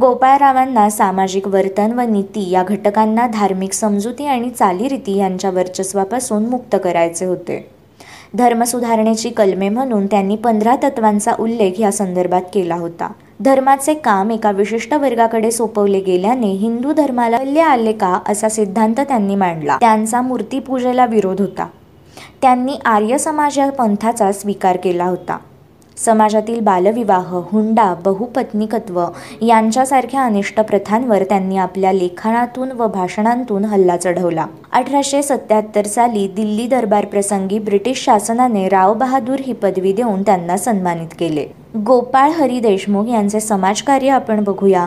गोपाळरावांना 0.01 0.89
सामाजिक 0.91 1.49
वर्तन 1.49 1.93
व 1.93 2.03
नीती 2.11 2.49
या 2.51 2.63
घटकांना 2.63 3.27
धार्मिक 3.27 3.73
समजुती 3.73 4.27
आणि 4.27 4.51
चालीरीती 4.51 5.17
यांच्या 5.17 5.51
वर्चस्वापासून 5.51 6.47
मुक्त 6.47 6.77
करायचे 6.85 7.25
होते 7.25 7.65
धर्मसुधारणेची 8.35 9.31
कलमे 9.31 9.69
म्हणून 9.69 10.07
त्यांनी 10.07 10.37
पंधरा 10.37 10.77
तत्वांचा 10.83 11.33
उल्लेख 11.39 11.81
या 11.81 11.93
संदर्भात 11.93 12.43
केला 12.53 12.75
होता 12.75 13.13
धर्माचे 13.41 13.95
काम 13.95 14.31
एका 14.31 14.51
विशिष्ट 14.51 14.95
वर्गाकडे 14.95 15.51
सोपवले 15.51 16.01
गेल्याने 16.01 16.53
हिंदू 16.53 16.93
धर्माला 16.93 17.39
बल्य 17.39 17.61
आले 17.61 17.93
का 17.93 18.19
असा 18.29 18.49
सिद्धांत 18.49 19.01
त्यांनी 19.01 19.35
मांडला 19.35 19.77
त्यांचा 19.81 20.21
मूर्तीपूजेला 20.21 21.07
विरोध 21.07 21.41
होता 21.41 21.67
त्यांनी 22.43 22.77
आर्य 22.85 23.19
समाज 23.19 23.59
पंथाचा 23.79 24.31
स्वीकार 24.33 24.77
केला 24.77 25.05
होता 25.05 25.37
समाजातील 25.97 26.61
बालविवाह 26.61 27.33
हुंडा 27.53 27.93
बहुपत्नीकत्व 28.05 29.01
यांच्यासारख्या 29.43 30.23
अनिष्ट 30.23 30.61
प्रथांवर 30.61 31.23
त्यांनी 31.23 31.57
आपल्या 31.57 31.93
लेखनातून 31.93 32.73
व 32.73 32.87
भाषणांतून 32.87 33.65
हल्ला 33.65 33.97
चढवला 33.97 34.47
अठराशे 34.73 35.23
सत्याहत्तर 35.23 35.87
साली 35.87 36.27
दिल्ली 36.27 36.67
दरबार 36.67 37.05
प्रसंगी 37.05 37.59
ब्रिटिश 37.59 38.05
शासनाने 38.05 38.69
राव 38.69 38.95
बहादूर 38.95 39.41
ही 39.41 39.53
पदवी 39.53 39.93
देऊन 39.93 40.23
त्यांना 40.23 40.57
सन्मानित 40.57 41.15
केले 41.19 41.47
गोपाळ 41.77 42.31
हरी 42.31 42.61
देशमुख 42.61 43.09
यांचे 43.09 43.41
समाजकार्य 43.41 44.11
आपण 44.11 44.45
बघूया 44.45 44.87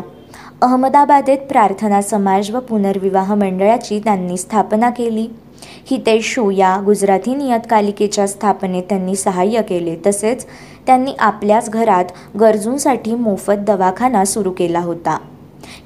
अहमदाबादेत 0.61 1.37
प्रार्थना 1.49 2.01
समाज 2.01 2.49
व 2.51 2.59
पुनर्विवाह 2.59 3.33
मंडळाची 3.33 3.99
त्यांनी 3.99 4.37
स्थापना 4.37 4.89
केली 4.89 5.27
हितेशू 5.91 6.49
या 6.51 6.75
गुजराती 6.85 7.35
नियतकालिकेच्या 7.35 8.27
स्थापनेत 8.27 8.83
त्यांनी 8.89 9.15
सहाय्य 9.15 9.61
केले 9.61 9.95
तसेच 10.05 10.45
त्यांनी 10.85 11.13
आपल्याच 11.19 11.69
घरात 11.69 12.05
गरजूंसाठी 12.39 13.15
मोफत 13.15 13.65
दवाखाना 13.67 14.25
सुरू 14.25 14.51
केला 14.51 14.79
होता 14.79 15.17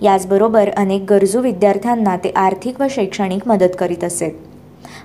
याचबरोबर 0.02 0.70
अनेक 0.70 1.06
गरजू 1.10 1.42
विद्यार्थ्यांना 1.42 2.16
ते 2.18 2.32
आर्थिक 2.36 2.82
व 2.82 2.88
शैक्षणिक 2.90 3.48
मदत 3.48 3.76
करीत 3.80 4.04
असेल 4.04 4.53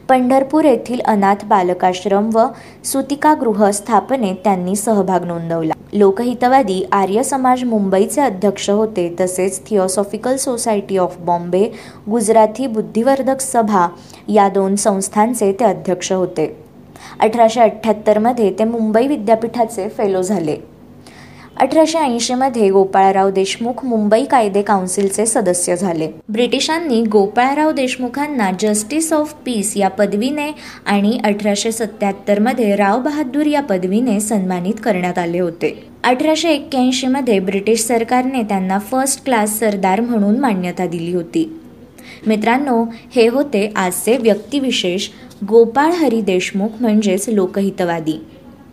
पंढरपूर 0.08 0.64
येथील 0.64 1.00
अनाथ 1.06 1.44
बालकाश्रम 1.46 2.28
व 2.34 2.44
सुतिकागृह 2.84 3.70
स्थापनेत 3.70 4.36
त्यांनी 4.44 4.76
सहभाग 4.76 5.24
नोंदवला 5.24 5.74
लोकहितवादी 5.92 6.82
आर्य 6.92 7.22
समाज 7.22 7.64
मुंबईचे 7.64 8.20
अध्यक्ष 8.20 8.68
होते 8.70 9.08
तसेच 9.20 9.60
Theosophical 9.68 10.36
Society 10.36 10.98
of 10.98 11.16
Bombay 11.20 11.64
Gujarati 12.10 12.66
Buddhivardhak 12.66 13.40
Sabha 13.40 13.86
या 14.28 14.48
दोन 14.48 14.74
संस्थांचे 14.76 15.52
ते 15.60 15.64
अध्यक्ष 15.64 16.12
होते 16.12 16.54
अठराशे 17.20 17.60
अठ्ठ्याहत्तरमध्ये 17.60 18.50
ते 18.58 18.64
मुंबई 18.64 19.06
विद्यापीठाचे 19.06 19.88
फेलो 19.88 20.22
झाले 20.22 20.56
अठराशे 21.60 21.98
ऐंशीमध्ये 21.98 22.68
गोपाळराव 22.70 23.30
देशमुख 23.30 23.84
मुंबई 23.84 24.24
कायदे 24.24 24.60
काउन्सिलचे 24.62 25.24
सदस्य 25.26 25.76
झाले 25.76 26.06
ब्रिटिशांनी 26.28 27.02
गोपाळराव 27.02 27.70
देशमुखांना 27.72 28.50
जस्टिस 28.60 29.12
ऑफ 29.12 29.32
पीस 29.46 29.72
या 29.76 29.88
पदवीने 29.88 30.50
आणि 30.86 31.18
अठराशे 31.24 31.72
सत्याहत्तरमध्ये 31.72 32.76
राव 32.76 33.00
बहादूर 33.00 33.46
या 33.46 33.62
पदवीने 33.62 34.18
सन्मानित 34.20 34.80
करण्यात 34.84 35.18
आले 35.18 35.38
होते 35.38 35.74
अठराशे 36.04 37.06
मध्ये 37.08 37.38
ब्रिटिश 37.40 37.86
सरकारने 37.86 38.42
त्यांना 38.42 38.78
फर्स्ट 38.90 39.24
क्लास 39.24 39.58
सरदार 39.58 40.00
म्हणून 40.00 40.38
मान्यता 40.40 40.86
दिली 40.86 41.12
होती 41.14 41.48
मित्रांनो 42.26 42.82
हे 43.14 43.28
होते 43.28 43.70
आजचे 43.76 44.16
व्यक्तिविशेष 44.16 45.08
गोपाळ 45.48 45.92
हरी 45.94 46.20
देशमुख 46.20 46.80
म्हणजेच 46.80 47.28
लोकहितवादी 47.28 48.18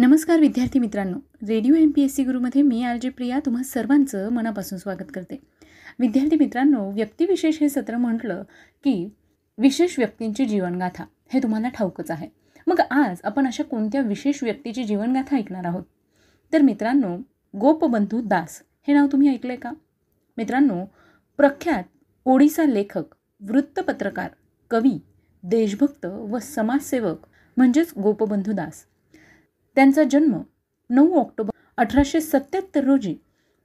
नमस्कार 0.00 0.40
विद्यार्थी 0.40 0.78
मित्रांनो 0.78 1.18
radio 1.48 1.74
M 1.74 1.90
P 1.90 2.02
S 2.02 2.14
C 2.14 2.22
गुरुमध्ये 2.24 2.62
मी 2.62 2.82
आर 2.82 2.96
जे 2.96 3.08
प्रिया 3.08 3.38
तुम्हा 3.38 3.62
सर्वांचं 3.62 4.28
मनापासून 4.28 4.78
स्वागत 4.78 5.10
करते 5.14 5.36
विद्यार्थी 5.98 6.36
मित्रांनो 6.36 6.80
व्यक्तिविशेष 6.90 7.58
हे 7.60 7.68
सत्र 7.68 7.96
म्हटलं 7.96 8.42
की 8.84 8.94
विशेष 9.58 9.94
व्यक्तींची 9.98 10.44
जीवनगाथा 10.44 11.04
हे 11.32 11.42
तुम्हाला 11.42 11.68
ठाऊकच 11.68 12.10
आहे 12.10 12.28
मग 12.66 12.80
आज 12.90 13.20
आपण 13.24 13.46
अशा 13.46 13.62
कोणत्या 13.62 14.00
विशेष 14.00 14.42
व्यक्तीची 14.42 14.84
जीवनगाथा 14.84 15.36
ऐकणार 15.36 15.66
आहोत 15.66 15.84
तर 16.52 16.62
मित्रांनो 16.62 17.16
गोपबंधू 17.54 18.20
दास 18.24 18.60
हे 18.88 18.94
नाव 18.94 19.06
तुम्ही 19.12 19.28
ऐकलं 19.28 19.54
का 19.54 19.72
मित्रांनो 20.38 20.84
प्रख्यात 21.38 21.84
ओडिसा 22.26 22.64
लेखक 22.64 23.14
वृत्तपत्रकार 23.40 24.30
कवी 24.70 24.98
देशभक्त 25.44 26.06
व 26.06 26.38
समाजसेवक 26.44 27.26
म्हणजेच 27.56 27.92
गोपबंधू 27.96 28.52
दास 28.52 28.84
त्यांचा 29.76 30.02
जन्म 30.02 30.40
नऊ 30.90 31.18
ऑक्टोबर 31.18 31.50
अठराशे 31.78 32.20
सत्याहत्तर 32.20 32.84
रोजी 32.84 33.14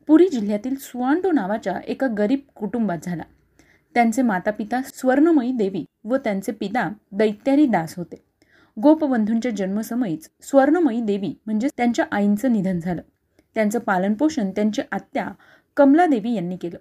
पुरी 0.09 0.27
जिल्ह्यातील 0.27 0.75
सुवांडो 0.75 1.31
नावाच्या 1.31 1.79
एका 1.87 2.07
गरीब 2.07 2.39
कुटुंबात 2.55 3.05
झाला 3.05 3.23
त्यांचे 3.95 4.21
मातापिता 4.21 4.81
स्वर्णमयी 4.85 5.51
देवी 5.51 5.83
व 6.03 6.17
त्यांचे 6.17 6.51
पिता 6.51 6.89
दैत्यारी 7.11 7.65
दास 7.65 7.93
होते 7.97 8.23
गोपबंधूंच्या 8.77 9.51
जन्मसमयीच 9.51 10.29
स्वर्णमयी 10.41 11.01
देवी 11.01 11.33
म्हणजे 11.45 11.67
त्यांच्या 11.77 12.05
आईंचं 12.11 12.51
निधन 12.53 12.79
झालं 12.79 13.01
त्यांचं 13.55 13.79
पालनपोषण 13.79 14.49
त्यांची 14.49 14.81
आत्या 14.91 15.29
कमला 15.77 16.05
देवी 16.05 16.33
यांनी 16.33 16.55
केलं 16.55 16.77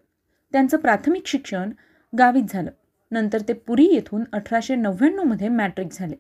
त्यांचं 0.55 0.77
प्राथमिक 0.77 1.27
शिक्षण 1.27 1.71
गावीत 2.13 2.53
झालं 2.53 2.71
नंतर 3.13 3.43
ते 3.49 3.53
पुरी 3.53 3.87
येथून 3.93 4.25
अठराशे 4.33 4.75
नव्याण्णवमध्ये 4.75 5.49
मॅट्रिक 5.49 5.93
झाले 5.93 6.17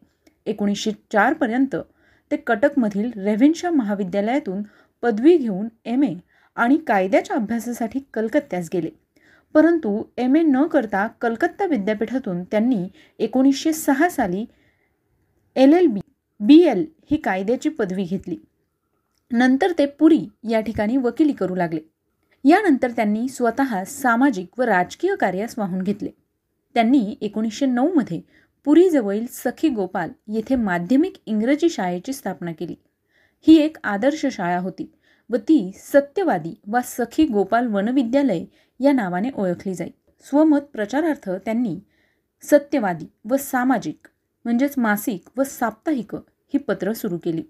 एकोणीसशे 0.46 0.90
चारपर्यंत 1.12 1.76
ते 2.30 2.36
कटकमधील 2.36 3.10
रेव्हेन्शा 3.16 3.70
महाविद्यालयातून 3.70 4.62
पदवी 5.02 5.36
घेऊन 5.36 5.68
एम 5.84 6.02
ए 6.02 6.14
आणि 6.56 6.76
कायद्याच्या 6.86 7.36
अभ्यासासाठी 7.36 8.00
कलकत्त्यास 8.14 8.68
गेले 8.72 8.90
परंतु 9.54 10.02
एम 10.18 10.36
ए 10.36 10.42
न 10.42 10.66
करता 10.66 11.06
कलकत्ता 11.20 11.66
विद्यापीठातून 11.66 12.42
त्यांनी 12.44 12.86
एकोणीसशे 13.18 13.72
सहा 13.72 14.08
साली 14.08 14.44
L 15.56 15.72
L 15.72 15.86
B 15.86 16.00
B 16.40 16.60
L 16.62 16.84
ही 17.10 17.16
कायद्याची 17.16 17.68
पदवी 17.68 18.04
घेतली 18.04 18.36
नंतर 19.30 19.72
ते 19.78 19.86
पुरी 19.86 20.24
या 20.50 20.60
ठिकाणी 20.60 20.96
वकिली 20.96 21.32
करू 21.32 21.54
लागले 21.54 21.80
यानंतर 22.44 22.90
त्यांनी 22.90 23.28
स्वतः 23.28 23.82
सामाजिक 23.84 24.58
व 24.58 24.62
राजकीय 24.62 25.14
कार्यास 25.20 25.54
वाहून 25.58 25.82
घेतले 25.82 26.10
त्यांनी 26.74 27.16
एकोणीसशे 27.20 27.66
नऊमध्ये 27.66 28.20
पुरीजवळील 28.68 29.26
सखी 29.32 29.68
गोपाल 29.68 30.10
येथे 30.28 30.56
माध्यमिक 30.56 31.12
इंग्रजी 31.26 31.68
शाळेची 31.70 32.12
स्थापना 32.12 32.52
केली 32.52 32.74
ही 33.46 33.56
एक 33.56 33.76
आदर्श 33.82 34.24
शाळा 34.32 34.58
होती 34.58 34.86
व 35.30 35.36
ती 35.36 35.70
सत्यवादी 35.76 36.52
वा 36.66 36.80
सखी 36.82 37.24
गोपाल 37.26 37.66
वनविद्यालय 37.66 38.44
या 38.80 38.92
नावाने 38.92 39.30
ओळखली 39.34 39.74
जाई 39.74 39.88
स्वमत 40.26 40.66
प्रचारार्थ 40.72 41.30
त्यांनी 41.44 41.74
सत्यवादी 42.42 43.06
व 43.24 43.36
सामाजिक 43.36 44.08
म्हणजेच 44.44 44.74
मासिक 44.78 45.30
व 45.36 45.42
साप्ताहिक 45.42 46.14
ही 46.14 46.58
पत्र 46.58 46.92
सुरू 46.92 47.18
केली 47.18 47.42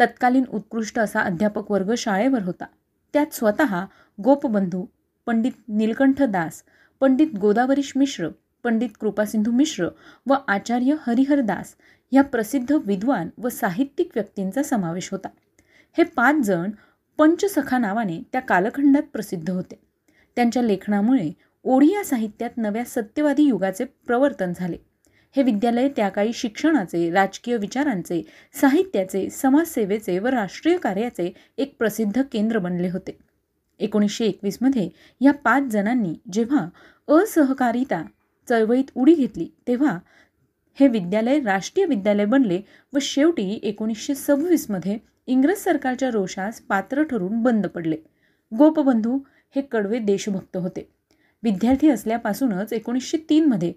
तत्कालीन 0.00 0.44
उत्कृष्ट 0.48 0.98
असा 0.98 1.22
अध्यापक 1.22 1.70
वर्ग 1.70 1.94
शाळेवर 1.98 2.42
होता 2.42 2.66
त्यात 3.14 3.34
स्वतः 3.34 3.78
गोपबंधू 4.18 4.86
पंडित 5.26 5.60
नीलकंठ 5.68 6.22
दास 6.22 6.62
पंडित 7.00 7.38
गोदावरीश 7.40 7.92
मिश्र 7.96 8.28
पंडित 8.64 8.88
कृपासिंधू 9.00 9.50
मिश्र 9.50 9.88
व 10.26 10.34
आचार्य 10.48 10.94
हरिहरदास 11.06 11.74
या 12.12 12.22
प्रसिद्ध 12.22 12.76
विद्वान 12.86 13.28
व 13.38 13.48
साहित्यिक 13.48 14.10
व्यक्तींचा 14.14 14.62
समावेश 14.62 15.08
होता 15.12 15.28
हे 15.96 16.04
पाच 16.16 16.40
जण 16.40 16.70
पंचसखा 17.18 17.78
नावाने 17.78 18.20
त्या 18.32 18.40
कालखंडात 18.40 19.02
प्रसिद्ध 19.02 19.48
होते 19.50 19.80
त्यांच्या 20.36 20.62
लेखनामुळे 20.62 21.30
ओडिया 21.64 22.04
साहित्यात 22.04 22.56
नव्या 22.56 22.84
सत्यवादी 22.84 23.42
युगाचे 23.42 23.84
प्रवर्तन 24.06 24.52
झाले 24.52 24.76
हे 25.36 25.42
विद्यालय 25.42 25.88
त्या 25.88 26.08
काळी 26.08 26.32
शिक्षणाचे 26.32 27.10
राजकीय 27.10 27.56
विचारांचे 27.56 28.22
साहित्याचे 28.60 29.28
समाजसेवेचे 29.30 30.18
व 30.18 30.26
राष्ट्रीय 30.26 30.76
कार्याचे 30.76 31.30
एक 31.58 31.76
प्रसिद्ध 31.78 32.22
केंद्र 32.22 32.58
बनले 32.58 32.88
होते 32.88 33.16
एकोणीसशे 33.80 34.24
एकवीसमध्ये 34.24 34.88
या 35.20 35.32
पाच 35.34 35.62
जणांनी 35.62 36.14
जेव्हा 36.32 36.66
असहकारिता 37.08 38.02
चळवळीत 38.48 38.90
उडी 38.94 39.14
घेतली 39.14 39.48
तेव्हा 39.66 39.98
हे 40.78 40.88
विद्यालय 40.88 41.40
राष्ट्रीय 41.40 41.86
विद्यालय 41.86 42.24
बनले 42.24 42.60
व 42.92 42.98
शेवटी 43.00 43.58
एकोणीसशे 43.62 44.14
सव्वीसमध्ये 44.14 44.98
इंग्रज 45.26 45.58
सरकारच्या 45.58 46.10
रोषास 46.10 46.60
पात्र 46.60 47.02
ठरून 47.02 47.42
बंद 47.42 47.66
पडले 47.66 47.96
गोपबंधू 48.52 49.18
हे 49.56 49.62
कडवे 49.62 49.98
देशभक्त 49.98 50.56
होते 50.56 50.88
विद्यार्थी 51.42 51.88
असल्यापासूनच 51.88 52.72
एकोणीसशे 52.72 53.18
तीनमध्ये 53.30 53.72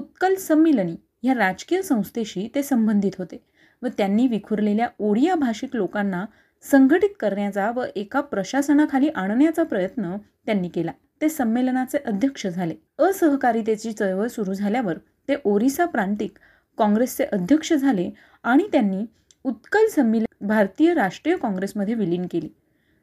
उत्कल 0.00 0.34
संमिलनी 0.34 0.96
या 1.22 1.34
राजकीय 1.34 1.82
संस्थेशी 1.82 2.48
ते 2.54 2.62
संबंधित 2.62 3.12
होते 3.18 3.42
व 3.82 3.88
त्यांनी 3.98 4.26
विखुरलेल्या 4.26 4.88
ओडिया 4.98 5.34
भाषिक 5.34 5.76
लोकांना 5.76 6.24
संघटित 6.64 7.10
करण्याचा 7.20 7.70
व 7.70 7.84
एका 7.96 8.20
प्रशासनाखाली 8.20 9.08
आणण्याचा 9.08 9.62
प्रयत्न 9.62 10.16
त्यांनी 10.46 10.68
केला 10.68 10.92
ते 11.22 11.28
संमेलनाचे 11.28 11.98
अध्यक्ष 12.06 12.46
झाले 12.46 12.74
असहकारितेची 12.98 13.92
चळवळ 13.92 14.26
सुरू 14.26 14.54
झाल्यावर 14.54 14.98
ते 15.28 15.36
ओरिसा 15.44 15.84
प्रांतिक 15.84 16.38
काँग्रेसचे 16.78 17.24
अध्यक्ष 17.24 17.72
झाले 17.72 18.10
आणि 18.44 18.66
त्यांनी 18.72 19.04
उत्कल 19.44 19.86
संमेलन 19.86 20.46
भारतीय 20.46 20.94
राष्ट्रीय 20.94 21.36
काँग्रेसमध्ये 21.36 21.94
विलीन 21.94 22.26
केली 22.30 22.48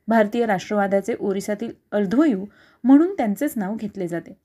भारतीय 0.08 0.46
राष्ट्रवादाचे 0.46 1.16
ओरिसातील 1.20 1.72
अर्धवयू 1.92 2.46
म्हणून 2.84 3.14
त्यांचेच 3.14 3.54
नाव 3.56 3.76
घेतले 3.76 4.08
जाते 4.08 4.38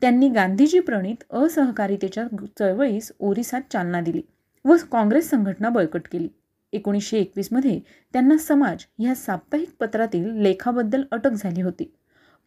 त्यांनी 0.02 0.28
गांधीजी 0.28 0.80
प्रणित 0.80 1.24
असहकारितेच्या 1.32 2.26
चळवळीस 2.58 3.12
ओरिसात 3.20 3.72
चालना 3.72 4.00
दिली 4.00 4.22
व 4.64 4.76
काँग्रेस 4.92 5.30
संघटना 5.30 5.68
बळकट 5.68 6.08
केली 6.12 6.28
एकोणीसशे 6.72 7.18
एकवीसमध्ये 7.18 7.78
त्यांना 8.14 8.36
समाज 8.38 8.84
ह्या 8.98 9.14
साप्ताहिक 9.14 9.70
पत्रातील 9.80 10.30
लेखाबद्दल 10.42 11.04
अटक 11.12 11.32
झाली 11.32 11.62
होती 11.62 11.90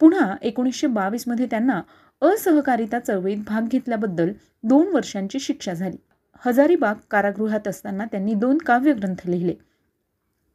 पुन्हा 0.00 0.34
एकोणीसशे 0.42 0.86
बावीसमध्ये 0.86 1.46
त्यांना 1.46 1.80
असहकारिता 2.22 2.98
चळवळीत 2.98 3.38
भाग 3.46 3.68
घेतल्याबद्दल 3.68 4.32
दोन 4.62 4.88
वर्षांची 4.88 5.40
शिक्षा 5.40 5.72
झाली 5.72 5.96
हजारीबाग 6.44 6.94
कारागृहात 7.10 7.68
असताना 7.68 8.04
त्यांनी 8.04 8.34
दोन 8.34 8.58
काव्यग्रंथ 8.58 9.26
लिहिले 9.26 9.54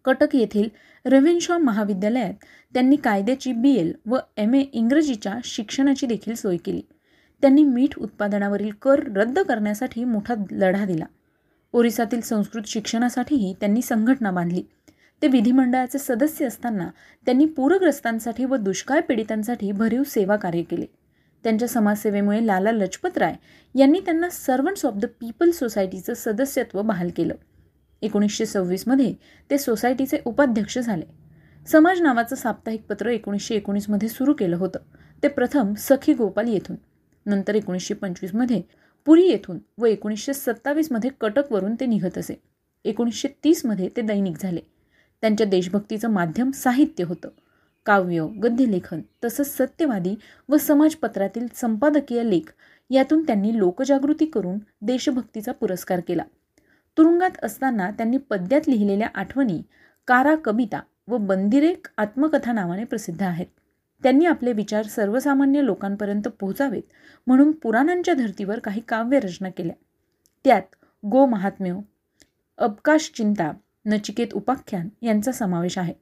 कटक 0.05 0.35
येथील 0.35 0.67
रवींद्र 1.05 1.57
महाविद्यालयात 1.57 2.45
त्यांनी 2.73 2.95
कायद्याची 2.95 3.51
बी 3.53 3.75
एल 3.75 3.91
व 4.05 4.17
एम 4.37 4.53
ए 4.53 4.61
इंग्रजीच्या 4.73 5.37
शिक्षणाची 5.43 6.07
देखील 6.07 6.35
सोय 6.35 6.57
केली 6.57 6.81
त्यांनी 7.41 7.63
मीठ 7.63 7.97
उत्पादनावरील 7.97 8.69
कर 8.81 8.99
रद्द 9.15 9.39
करण्यासाठी 9.39 10.03
मोठा 10.03 10.35
लढा 10.51 10.85
दिला 10.85 11.05
ओरिसातील 11.73 12.21
संस्कृत 12.21 12.67
शिक्षणासाठीही 12.67 13.53
त्यांनी 13.59 13.81
संघटना 13.81 14.31
बांधली 14.31 14.63
ते 15.21 15.27
विधिमंडळाचे 15.27 15.99
सदस्य 15.99 16.45
असताना 16.45 16.89
त्यांनी 17.27 17.45
पूरग्रस्तांसाठी 17.47 18.45
व 18.45 18.55
दुष्काळ 18.55 18.99
पीडितांसाठी 18.99 19.71
भरीव 19.71 20.03
सेवा 20.03 20.35
कार्य 20.35 20.61
केले 20.61 20.85
त्यांच्या 21.43 21.67
समाजसेवेमुळे 21.67 22.45
लाला 22.47 22.71
लजपतराय 22.71 23.35
यांनी 23.75 23.99
त्यांना 23.99 24.29
सर्वंट्स 24.29 24.85
ऑफ 24.85 24.93
द 24.93 25.05
पीपल 25.21 25.51
सोसायटीचं 25.51 26.13
सदस्यत्व 26.13 26.81
बहाल 26.81 27.09
केलं 27.17 27.33
एकोणीसशे 28.01 28.45
सव्वीसमध्ये 28.45 29.13
ते 29.49 29.57
सोसायटीचे 29.57 30.17
उपाध्यक्ष 30.25 30.77
झाले 30.79 31.05
समाज 31.67 32.01
नावाचं 32.01 32.35
साप्ताहिक 32.35 32.85
पत्र 32.89 33.09
एकोणीसशे 33.09 33.55
एकोणीसमध्ये 33.55 34.09
सुरू 34.09 34.33
केलं 34.33 34.57
होतं 34.57 34.79
ते 35.23 35.27
प्रथम 35.27 35.73
सखी 35.73 36.13
गोपाल 36.13 36.47
येथून 36.47 36.75
नंतर 37.25 37.55
एकोणीसशे 37.55 37.93
पंचवीसमध्ये 37.93 38.61
पुरी 39.07 39.23
येथून 39.23 39.59
व 39.77 39.85
एकोणीसशे 39.85 40.33
सत्तावीसमध्ये 40.33 41.09
कटकवरून 41.21 41.75
ते 41.75 41.85
निघत 41.85 42.17
असे 42.17 42.35
एकोणीसशे 42.85 43.27
तीसमध्ये 43.43 43.89
ते 43.97 44.01
दैनिक 44.01 44.37
झाले 44.37 44.61
त्यांच्या 45.23 45.47
देशभक्तीचं 45.47 46.09
माध्यम 46.09 46.51
साहित्य 46.51 47.03
होतं 47.03 47.29
काव्य 47.85 48.25
गद्यलेखन 48.37 49.01
तसंच 49.23 49.55
सत्यवादी 49.57 50.15
व 50.49 50.57
समाजपत्रातील 50.57 51.47
संपादकीय 51.55 52.23
लेख 52.23 52.51
यातून 52.89 53.23
त्यांनी 53.23 53.57
लोकजागृती 53.57 54.25
करून 54.25 54.57
देशभक्तीचा 54.81 55.51
पुरस्कार 55.51 55.99
केला 55.99 56.23
तुरुंगात 56.97 57.43
असताना 57.43 57.89
त्यांनी 57.91 58.17
पद्यात 58.29 58.67
लिहिलेल्या 58.67 59.07
आठवणी 59.15 59.61
कारा 60.07 60.35
कविता 60.35 60.79
व 61.07 61.17
बंदिरेक 61.17 61.87
आत्मकथा 61.97 62.51
नावाने 62.51 62.83
प्रसिद्ध 62.83 63.21
आहेत 63.23 63.47
त्यांनी 64.03 64.25
आपले 64.25 64.53
विचार 64.53 64.83
सर्वसामान्य 64.83 65.61
लोकांपर्यंत 65.61 66.27
पोहोचावेत 66.29 66.83
म्हणून 67.27 67.51
पुराणांच्या 67.51 68.13
धर्तीवर 68.13 68.59
काही 68.59 68.81
काव्य 68.87 69.19
रचना 69.19 69.49
केल्या 69.49 69.75
त्यात 70.45 70.75
गो 71.03 71.25
महात्म्य 71.25 71.73
अवकाश 72.57 73.11
चिंता 73.15 73.51
नचिकेत 73.89 74.33
उपाख्यान 74.33 74.87
यांचा 75.01 75.31
समावेश 75.31 75.77
आहे 75.77 75.93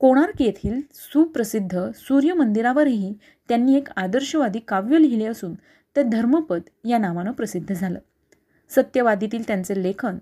कोणार्क 0.00 0.40
येथील 0.42 0.80
सुप्रसिद्ध 0.92 1.90
सूर्य 1.94 2.32
मंदिरावरही 2.32 3.12
त्यांनी 3.48 3.76
एक 3.76 3.88
आदर्शवादी 3.96 4.58
काव्य 4.58 4.98
लिहिले 4.98 5.24
असून 5.24 5.54
ते 5.96 6.02
धर्मपद 6.02 6.62
या 6.84 6.98
नावानं 6.98 7.32
प्रसिद्ध 7.32 7.74
झालं 7.74 7.98
सत्यवादीतील 8.70 9.42
त्यांचे 9.46 9.82
लेखन 9.82 10.18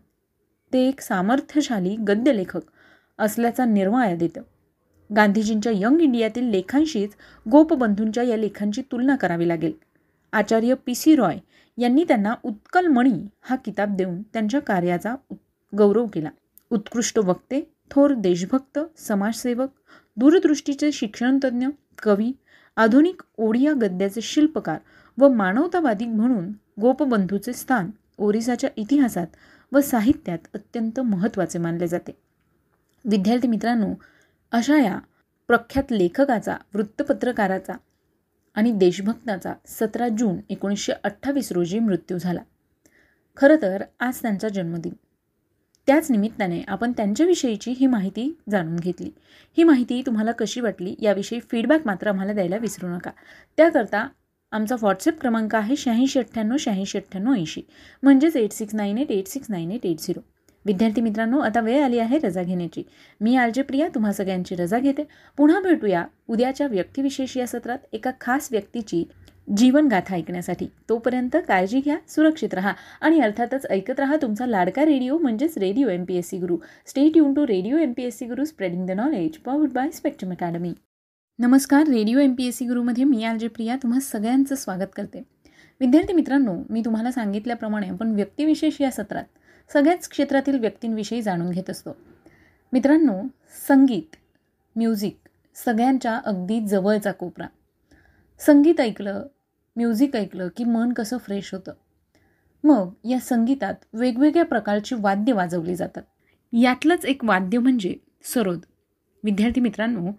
ते 0.72 0.86
एक 0.88 1.00
सामर्थ्यशाली 1.00 1.96
गद्यलेखक 2.08 2.64
असल्याचा 3.18 3.64
निर्वाया 3.64 4.16
देतं 4.16 4.42
गांधीजींच्या 5.10 5.72
यंग 5.74 6.00
इंडियातील 6.00 6.44
लेखांशीच 6.44 7.14
गोपबंधूंच्या 7.46 8.22
या 8.22 8.36
लेखांची 8.36 8.82
तुलना 8.92 9.16
करावी 9.16 9.48
लागेल 9.48 9.72
आचार्य 10.32 10.74
पी 10.86 10.94
सी 10.94 11.14
रॉय 11.16 11.38
यांनी 11.78 12.04
त्यांना 12.04 12.34
उत्कलमणी 12.44 13.14
हा 13.40 13.56
किताब 13.56 13.96
देऊन 13.96 14.20
त्यांच्या 14.22 14.60
कार्याचा 14.60 15.14
गौरव 15.72 16.06
केला 16.06 16.30
उत्कृष्ट 16.70 17.18
वक्ते 17.18 17.60
थोर 17.90 18.14
देशभक्त 18.14 18.78
समाजसेवक 18.98 19.70
दूरदृष्टीचे 20.16 20.92
शिक्षणतज्ज्ञ 20.92 21.66
कवी 22.02 22.32
आधुनिक 22.76 23.22
ओडिया 23.38 23.72
गद्याचे 23.72 24.20
शिल्पकार 24.20 24.78
व 25.18 25.28
मानवतावादी 25.28 26.06
म्हणून 26.06 26.52
गोपबंधूचे 26.80 27.52
स्थान 27.52 27.90
ओरिसाच्या 28.18 28.70
इतिहासात 28.76 29.26
व 29.72 29.80
साहित्यात 29.80 30.46
अत्यंत 30.54 31.00
महत्त्वाचे 31.00 31.58
मानले 31.58 31.88
जाते 31.88 32.12
विद्यार्थी 33.04 33.48
मित्रांनो 33.48 33.92
अशा 34.52 34.78
या 34.78 34.98
प्रख्यात 35.48 35.92
लेखकाचा 35.92 36.56
वृत्तपत्रकाराचा 36.74 37.74
आणि 38.56 38.72
देशभक्ताचा 38.72 39.52
सतरा 39.68 40.08
जून 40.08 40.38
एकोणीसशे 40.48 40.92
अठ्ठावीस 41.04 41.52
रोजी 41.52 41.78
मृत्यू 41.78 42.18
झाला 42.18 42.40
खरं 43.36 43.56
तर 43.62 43.82
आज 44.00 44.22
त्यांचा 44.22 44.48
जन्मदिन 44.48 44.92
त्याच 45.88 46.10
निमित्ताने 46.10 46.60
आपण 46.68 46.92
त्यांच्याविषयीची 46.92 47.70
ही 47.70 47.86
माहिती 47.86 48.30
जाणून 48.50 48.76
घेतली 48.76 49.10
ही 49.56 49.64
माहिती 49.64 50.02
तुम्हाला 50.06 50.32
कशी 50.32 50.60
वाटली 50.60 50.94
याविषयी 51.00 51.40
फीडबॅक 51.50 51.86
मात्र 51.86 52.08
आम्हाला 52.08 52.32
द्यायला 52.32 52.56
विसरू 52.56 52.88
नका 52.88 53.10
त्याकरता 53.58 54.06
आमचा 54.52 54.74
व्हॉट्सअप 54.74 55.20
क्रमांक 55.20 55.54
आहे 55.54 55.76
शहाऐंशी 55.76 56.18
अठ्ठ्याण्णव 56.18 56.56
शहाऐंशी 56.56 56.98
अठ्ठ्याण्णव 56.98 57.34
ऐंशी 57.34 57.62
म्हणजेच 58.02 58.36
eight 58.36 58.52
six 58.52 58.74
nine 58.74 58.98
eight 58.98 59.10
eight 59.10 59.28
six 59.28 59.50
nine 59.50 59.70
eight 59.70 59.86
eight 59.86 60.00
zero 60.00 60.20
विद्यार्थी 60.64 61.00
मित्रांनो 61.00 61.38
आता 61.38 61.60
वेळ 61.60 61.82
आली 61.82 61.98
आहे 61.98 62.18
रजा 62.18 62.42
घेण्याची 62.42 62.82
मी 63.20 63.36
आलजे 63.36 63.62
प्रिया 63.62 63.88
तुम्हा 63.88 64.12
सगळ्यांची 64.12 64.54
रजा 64.54 64.78
घेते 64.78 65.02
पुन्हा 65.38 65.60
भेटूया 65.60 66.04
उद्याच्या 66.28 66.66
व्यक्तिविशेष 66.66 67.36
या 67.36 67.46
सत्रात 67.46 67.78
एका 67.92 68.10
खास 68.20 68.48
व्यक्तीची 68.50 69.04
जीवनगाथा 69.50 70.14
ऐकण्यासाठी 70.14 70.66
तोपर्यंत 70.88 71.36
काळजी 71.48 71.80
घ्या 71.80 71.96
सुरक्षित 72.08 72.54
राहा 72.54 72.72
आणि 73.00 73.20
अर्थातच 73.20 73.66
ऐकत 73.70 74.00
राहा 74.00 74.16
तुमचा 74.22 74.46
लाडका 74.46 74.84
रेडिओ 74.84 75.16
म्हणजेच 75.18 75.56
radio 75.58 75.88
M 75.88 76.04
P 76.04 76.16
S 76.16 76.28
C 76.30 76.38
Guru 76.38 76.56
stay 76.86 77.16
युन 77.16 77.32
to 77.34 77.46
radio 77.46 77.78
M 77.78 77.92
P 77.92 78.02
S 78.02 78.18
C 78.18 78.26
Guru 78.26 78.44
spreading 78.44 78.86
the 78.86 78.90
knowledge 78.90 79.38
powered 79.38 79.72
by 79.72 79.90
Spectrum 79.90 80.32
Academy 80.32 80.72
नमस्कार 81.38 81.86
radio 81.86 82.18
M 82.18 82.34
P 82.34 82.46
S 82.46 82.58
C 82.58 82.66
गुरुमध्ये 82.66 83.04
मी 83.04 83.24
आलजे 83.24 83.48
प्रिया 83.48 83.76
तुम्हा 83.76 84.00
सगळ्यांचं 84.00 84.54
स्वागत 84.54 84.94
करते 84.96 85.22
विद्यार्थी 85.80 86.12
मित्रांनो 86.12 86.54
मी 86.70 86.82
तुम्हाला 86.84 87.10
सांगितल्याप्रमाणे 87.10 87.88
आपण 87.88 88.14
व्यक्तिविशेष 88.14 88.80
या 88.80 88.90
सत्रात 88.90 89.24
सगळ्याच 89.70 90.08
क्षेत्रातील 90.08 90.58
व्यक्तींविषयी 90.58 91.22
जाणून 91.22 91.50
घेत 91.50 91.70
असतो 91.70 91.96
मित्रांनो 92.72 93.20
संगीत 93.68 94.16
म्युझिक 94.76 95.16
सगळ्यांच्या 95.56 96.20
अगदी 96.24 96.60
जवळचा 96.60 97.12
कोपरा 97.12 97.46
संगीत 98.40 98.80
ऐकलं 98.80 99.22
म्युझिक 99.80 100.16
ऐकलं 100.16 100.48
की 100.56 100.64
मन 100.64 100.92
कसं 100.92 101.16
फ्रेश 101.16 101.54
होतं 101.54 101.72
मग 102.64 103.08
या 103.10 103.18
संगीतात 103.20 103.74
वेगवेगळ्या 103.92 104.44
प्रकारची 104.44 104.94
वाद्य 104.94 105.32
वाजवली 105.32 105.76
जातात 105.76 106.02
यातलंच 106.52 107.04
एक 107.04 107.24
वाद्य 107.24 107.58
म्हणजे 107.58 107.94
सरोद 108.24 108.60
विद्यार्थी 109.24 109.60
मित्रांनो 109.60 110.12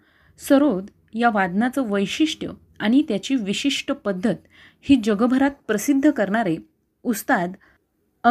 सरोद 0.39 0.87
या 1.13 1.29
वादनाचं 1.29 1.89
वैशिष्ट्य 1.89 2.49
आणि 2.79 3.03
त्याची 3.07 3.35
विशिष्ट 3.35 3.91
पद्धत 3.91 4.35
ही 4.81 5.01
जगभरात 5.03 5.51
प्रसिद्ध 5.67 6.11
करणारे 6.11 6.57
उस्ताद 7.03 7.51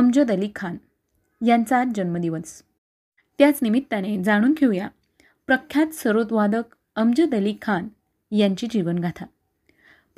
अमजद 0.00 0.30
अली 0.30 0.50
खान 0.54 0.76
यांचा 1.46 1.80
आज 1.80 1.88
जन्मदिवस 1.96 2.62
त्याच 3.38 3.58
निमित्ताने 3.62 4.22
जाणून 4.22 4.52
घेऊया 4.52 4.88
प्रख्यात 5.46 5.94
सरोदवादक 5.94 6.76
अमजद 6.96 7.34
अली 7.34 7.54
खान 7.62 7.88
यांची 8.30 8.66
जीवनगाथा 8.70 9.24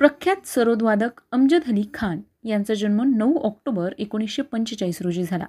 प्रख्यात 0.03 0.47
सरोदवादक 0.47 1.19
अमजद 1.31 1.67
अली 1.67 1.83
खान 1.93 2.19
यांचा 2.43 2.73
जन्म 2.73 3.01
नऊ 3.07 3.37
ऑक्टोबर 3.39 3.93
एकोणीसशे 3.97 4.41
पंचेचाळीस 4.41 5.01
रोजी 5.01 5.23
झाला 5.23 5.45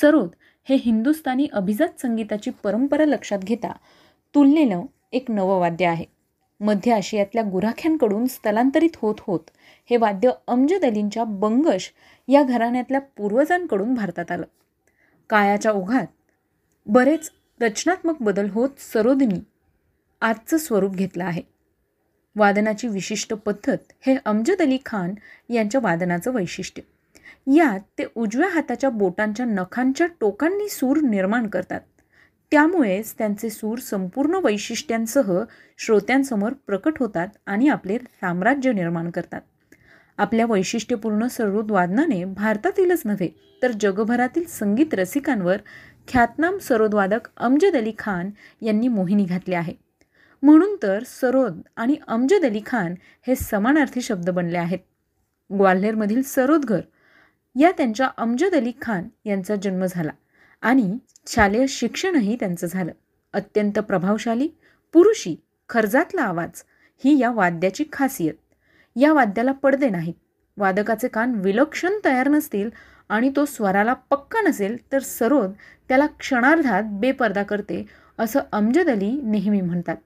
सरोद 0.00 0.28
हे 0.66 0.74
हिंदुस्तानी 0.74 1.46
अभिजात 1.52 2.00
संगीताची 2.00 2.50
परंपरा 2.64 3.04
लक्षात 3.04 3.38
घेता 3.38 3.72
तुलनेनं 4.34 4.82
एक 5.12 5.30
नवं 5.30 5.58
वाद्य 5.60 5.86
आहे 5.86 6.04
मध्य 6.60 6.92
आशियातल्या 6.92 7.42
गुराख्यांकडून 7.42 8.26
स्थलांतरित 8.26 8.96
होत 8.96 9.20
होत 9.20 9.50
हे 9.90 9.96
वाद्य 9.96 10.30
अमजद 10.48 10.84
अलींच्या 10.84 11.24
बंगश 11.24 11.90
या 12.28 12.42
घराण्यातल्या 12.42 13.00
पूर्वजांकडून 13.00 13.94
भारतात 13.94 14.30
आलं 14.30 14.46
काळाच्या 15.30 15.72
ओघात 15.72 16.06
बरेच 16.86 17.30
रचनात्मक 17.60 18.22
बदल 18.22 18.50
होत 18.50 18.80
सरोदनी 18.92 19.40
आजचं 20.20 20.56
स्वरूप 20.56 20.94
घेतलं 20.94 21.24
आहे 21.24 21.42
वादनाची 22.36 22.88
विशिष्ट 22.88 23.32
पद्धत 23.36 23.92
हे 24.00 24.16
अमजद 24.24 24.62
अली 24.62 24.78
खान 24.86 25.14
यांच्या 25.50 25.80
वादनाचं 25.80 26.32
वैशिष्ट्य 26.32 26.82
यात 27.46 27.80
ते 27.98 28.04
उजव्या 28.16 28.48
हाताच्या 28.48 28.90
बोटांच्या 28.90 29.46
नखांच्या 29.46 30.06
टोकांनी 30.20 30.68
सूर 30.68 31.00
निर्माण 31.00 31.46
करतात 31.46 31.80
त्यामुळेच 32.52 33.14
त्यांचे 33.18 33.50
सूर 33.50 33.78
संपूर्ण 33.78 34.38
वैशिष्ट्यांसह 34.44 35.32
श्रोत्यांसमोर 35.78 36.52
प्रकट 36.66 36.98
होतात 37.00 37.28
आणि 37.46 37.68
आपले 37.68 37.98
साम्राज्य 37.98 38.72
निर्माण 38.72 39.10
करतात 39.10 39.40
आपल्या 40.18 40.46
वैशिष्ट्यपूर्ण 40.46 41.26
सरोद 41.26 41.70
वादनाने 41.70 42.24
भारतातीलच 42.24 43.02
नव्हे 43.04 43.28
तर 43.62 43.72
जगभरातील 43.80 44.44
संगीत 44.48 44.94
रसिकांवर 44.94 45.60
ख्यातनाम 46.08 46.58
सरोदवादक 46.58 47.28
अमजद 47.36 47.76
अली 47.76 47.92
खान 47.98 48.30
यांनी 48.62 48.88
मोहिनी 48.88 49.24
घातली 49.24 49.54
आहे 49.54 49.74
म्हणून 50.42 50.74
तर 50.82 51.02
सरोद 51.06 51.60
आणि 51.76 51.96
अमजद 52.08 52.44
अली 52.44 52.60
खान 52.66 52.94
हे 53.26 53.34
समानार्थी 53.36 54.00
शब्द 54.00 54.30
बनले 54.30 54.58
आहेत 54.58 54.78
ग्वाल्हेरमधील 55.50 56.20
घर 56.56 56.80
या 57.56 57.70
त्यांच्या 57.70 58.08
अमजद 58.16 58.54
अली 58.54 58.72
खान 58.82 59.08
यांचा 59.24 59.56
जन्म 59.56 59.84
झाला 59.86 60.12
आणि 60.62 60.98
शालेय 61.26 61.66
शिक्षणही 61.68 62.36
त्यांचं 62.40 62.66
झालं 62.66 62.92
अत्यंत 63.34 63.78
प्रभावशाली 63.78 64.48
पुरुषी 64.94 65.34
खर्जातला 65.68 66.22
आवाज 66.22 66.62
ही 67.04 67.18
या 67.18 67.30
वाद्याची 67.30 67.84
खासियत 67.92 68.34
या 68.96 69.12
वाद्याला 69.12 69.52
पडदे 69.52 69.88
नाहीत 69.88 70.14
वादकाचे 70.56 71.08
कान 71.08 71.34
विलक्षण 71.34 71.98
तयार 72.04 72.28
नसतील 72.28 72.70
आणि 73.08 73.30
तो 73.36 73.44
स्वराला 73.44 73.92
पक्का 74.10 74.40
नसेल 74.40 74.76
तर 74.92 74.98
सरोद 74.98 75.52
त्याला 75.88 76.06
क्षणार्धात 76.06 76.82
बेपर्दा 76.92 77.42
करते 77.42 77.84
असं 78.18 78.40
अमजद 78.52 78.90
अली 78.90 79.10
नेहमी 79.22 79.60
म्हणतात 79.60 79.96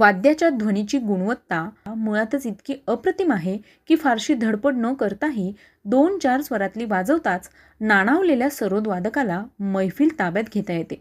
वाद्याच्या 0.00 0.48
ध्वनीची 0.50 0.98
गुणवत्ता 0.98 1.68
मुळातच 1.86 2.46
इतकी 2.46 2.74
अप्रतिम 2.86 3.32
आहे 3.32 3.56
की 3.88 3.96
फारशी 3.96 4.34
धडपड 4.34 4.76
न 4.76 4.92
करताही 4.94 5.52
दोन 5.84 6.18
चार 6.18 6.40
स्वरातली 6.40 6.84
वाजवताच 6.84 7.48
नाणावलेल्या 7.80 8.50
सरोद 8.50 8.88
वादकाला 8.88 9.42
मैफिल 9.60 10.18
ताब्यात 10.18 10.54
घेता 10.54 10.72
येते 10.72 11.00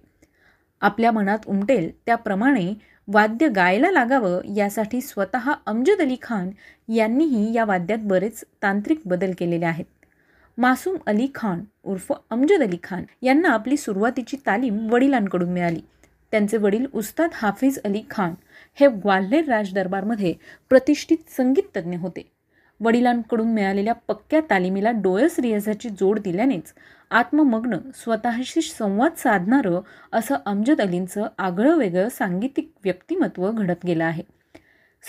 आपल्या 0.82 1.12
मनात 1.12 1.48
उमटेल 1.48 1.90
त्याप्रमाणे 2.06 2.74
वाद्य 3.08 3.48
गायला 3.48 3.92
लागावं 3.92 4.54
यासाठी 4.56 5.02
स्वतः 5.02 5.52
अमजद 5.68 6.02
अली 6.02 6.16
खान 6.22 6.50
यांनीही 6.90 7.52
या 7.54 7.66
वाद्यात 7.66 8.00
बरेच 8.00 8.44
तांत्रिक 8.62 9.02
बदल 9.06 9.32
केलेले 9.38 9.66
आहेत 9.66 9.86
मासूम 10.58 10.98
अली 11.08 11.28
खान 11.36 11.64
उर्फ 11.84 12.12
अमजद 12.32 12.62
अली 12.62 12.78
खान 12.84 13.04
यांना 13.22 13.50
आपली 13.50 13.78
सुरुवातीची 13.78 14.38
तालीम 14.48 14.88
वडिलांकडून 14.92 15.50
मिळाली 15.50 15.82
त्यांचे 16.34 16.58
वडील 16.58 16.86
उस्ताद 16.94 17.30
हाफिज 17.34 17.80
अली 17.86 18.02
खान 18.10 18.34
हे 18.78 18.88
ग्वाल्हेर 18.96 19.50
राजदरबारमध्ये 19.50 20.34
प्रतिष्ठित 20.72 21.30
संगीततज्ज्ञ 21.38 21.98
होते 21.98 22.28
वडिलांकडून 22.80 23.54
मिळालेल्या 23.54 23.94
पक्क्या 24.08 24.40
तालिमीला 24.50 24.92
डोयस 24.94 25.40
रियाजाची 25.40 25.90
जोड 25.90 26.20
दिल्यानेच 26.20 26.74
आत्ममग्न 27.12 27.78
स्वतःशी 27.96 28.62
संवाद 28.62 29.18
साधणारं 29.18 29.82
असं 30.14 30.36
अमजद 30.46 30.82
अलींचं 30.82 31.28
आगळं 31.38 31.78
वेगळं 31.78 32.10
सांगीतिक 32.10 32.72
व्यक्तिमत्व 32.84 33.50
घडत 33.52 33.86
गेलं 33.86 34.04
आहे 34.04 34.24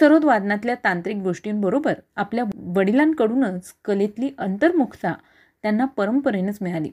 सरोद 0.00 0.25
वादनातल्या 0.25 0.75
तांत्रिक 0.75 1.16
गोष्टींबरोबर 1.16 1.94
आपल्या 2.16 2.44
वडिलांकडूनच 2.77 3.73
कलेतली 3.85 4.31
अंतर्मुखता 4.38 5.14
त्यांना 5.64 5.85
परंपरेनंच 5.87 6.59
मिळाली 6.61 6.90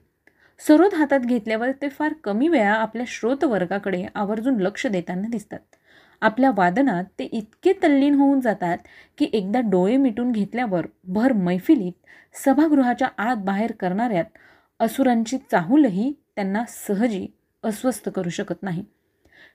सरोद 0.59 0.93
हातात 0.93 1.19
घेतल्यावर 1.19 1.71
ते 1.81 1.89
फार 1.89 2.13
कमी 2.23 2.47
वेळा 2.47 2.73
आपल्या 2.73 3.05
श्रोतवर्गाकडे 3.07 4.05
आवर्जून 4.15 4.59
लक्ष 4.61 4.87
देताना 4.87 5.27
दिसतात 5.27 5.59
आपल्या 6.21 6.51
वादनात 6.57 7.03
ते 7.19 7.23
इतके 7.23 7.73
तल्लीन 7.83 8.15
होऊन 8.15 8.39
जातात 8.39 8.77
की 9.17 9.29
एकदा 9.33 9.59
डोळे 9.61 9.97
मिटून 9.97 10.31
घेतल्यावर 10.31 10.85
भर 11.07 11.33
मैफिलीत 11.33 11.93
सभागृहाच्या 12.35 13.07
आत 13.17 13.37
बाहेर 13.37 13.71
करणाऱ्यात 13.71 14.37
असुरांची 14.79 15.37
चाहूलही 15.51 16.11
त्यांना 16.35 16.63
सहजी 16.67 17.25
अस्वस्थ 17.63 18.09
करू 18.09 18.29
शकत 18.29 18.63
नाही 18.63 18.83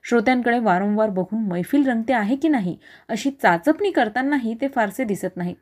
श्रोत्यांकडे 0.05 0.59
वारंवार 0.59 1.09
बघून 1.09 1.43
मैफिल 1.43 1.87
रंगते 1.87 2.13
आहे 2.13 2.35
की 2.35 2.47
नाही 2.47 2.77
अशी 3.09 3.29
चाचपणी 3.31 3.91
करतानाही 3.91 4.53
ते 4.61 4.67
फारसे 4.67 5.03
दिसत 5.03 5.37
नाहीत 5.37 5.55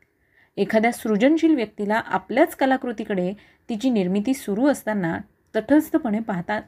एखाद्या 0.56 0.92
सृजनशील 0.92 1.54
व्यक्तीला 1.54 2.00
आपल्याच 2.06 2.54
कलाकृतीकडे 2.56 3.32
तिची 3.68 3.90
निर्मिती 3.90 4.34
सुरू 4.34 4.66
असताना 4.66 5.16
तटस्थपणे 5.54 6.18
पाहतात 6.18 6.62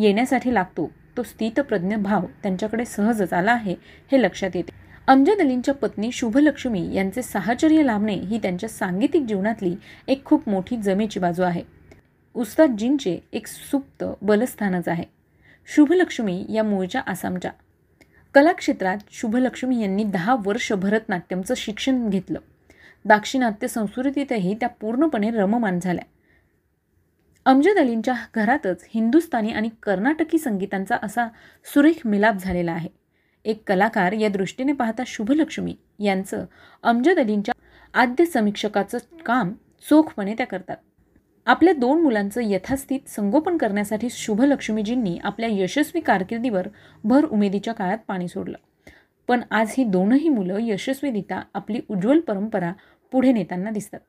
येण्यासाठी 0.00 0.54
लागतो 0.54 0.90
तो 1.16 1.22
स्थित 1.22 1.60
प्रज्ञ 1.60 1.96
भाव 1.96 2.26
त्यांच्याकडे 2.42 2.84
सहजच 2.84 3.32
आला 3.32 3.52
आहे 3.52 3.74
हे 4.12 4.22
लक्षात 4.22 4.50
येते 4.54 4.74
अमजद 5.08 5.40
अलींच्या 5.40 5.74
पत्नी 5.74 6.10
शुभलक्ष्मी 6.12 6.80
यांचे 6.94 7.22
साहचर्य 7.22 7.82
लाभणे 7.82 8.14
ही 8.14 8.38
त्यांच्या 8.38 8.68
सांगीतिक 8.68 9.26
जीवनातली 9.26 9.74
एक 10.08 10.24
खूप 10.24 10.48
मोठी 10.48 10.76
जमेची 10.76 11.20
बाजू 11.20 11.42
आहे 11.42 11.62
उस्तादजींचे 12.34 13.18
एक 13.32 13.46
सुप्त 13.46 14.04
बलस्थानच 14.22 14.88
आहे 14.88 15.04
शुभलक्ष्मी 15.68 16.44
या 16.48 16.62
मूळच्या 16.62 17.00
आसामच्या 17.06 17.50
कलाक्षेत्रात 18.34 18.98
शुभलक्ष्मी 19.10 19.80
यांनी 19.80 20.04
दहा 20.04 20.34
वर्ष 20.46 20.72
भरतनाट्यमचं 20.72 21.54
शिक्षण 21.56 22.08
घेतलं 22.08 22.38
दाक्षिणात्य 23.04 23.68
संस्कृतीतही 23.68 24.54
त्या 24.54 24.68
पूर्णपणे 24.70 25.30
रममान 25.30 25.78
झाल्या 25.78 26.04
अमजद 27.46 27.78
अलींच्या 27.78 28.14
घरातच 28.34 28.82
हिंदुस्थानी 28.94 29.52
आणि 29.52 29.68
कर्नाटकी 29.82 30.38
संगीतांचा 30.38 30.96
असा 31.02 31.26
सुरेख 31.66 32.06
मिलाप 32.06 32.36
झालेला 32.36 32.72
आहे 32.72 32.88
एक 33.44 33.62
कलाकार 33.66 34.12
या 34.12 34.28
दृष्टीने 34.28 34.72
पाहता 34.72 35.02
शुभलक्ष्मी 35.06 35.74
यांचं 35.98 36.44
अमजद 36.84 37.18
अलींच्या 37.18 37.54
आद्य 37.94 38.24
समीक्षकाचं 38.24 38.98
काम 39.26 39.52
चोखपणे 39.90 40.34
त्या 40.34 40.46
करतात 40.46 40.76
आपल्या 41.46 41.74
दोन 41.74 42.02
मुलांचं 42.02 42.40
यथास्थित 42.42 43.08
संगोपन 43.08 43.56
करण्यासाठी 43.56 44.08
शुभलक्ष्मीजींनी 44.10 45.16
आपल्या 45.24 45.48
यशस्वी 45.52 46.00
कारकिर्दीवर 46.00 46.68
भर 47.04 47.26
उमेदीच्या 47.26 47.74
काळात 47.74 47.98
पाणी 48.08 48.28
सोडलं 48.28 48.58
पण 49.28 49.42
आज 49.50 49.74
ही 49.78 49.84
दोनही 49.84 50.28
मुलं 50.28 50.58
यशस्वीरित्या 50.62 51.40
आपली 51.54 51.80
उज्ज्वल 51.88 52.20
परंपरा 52.20 52.72
पुढे 53.12 53.32
नेताना 53.32 53.70
दिसतात 53.70 54.00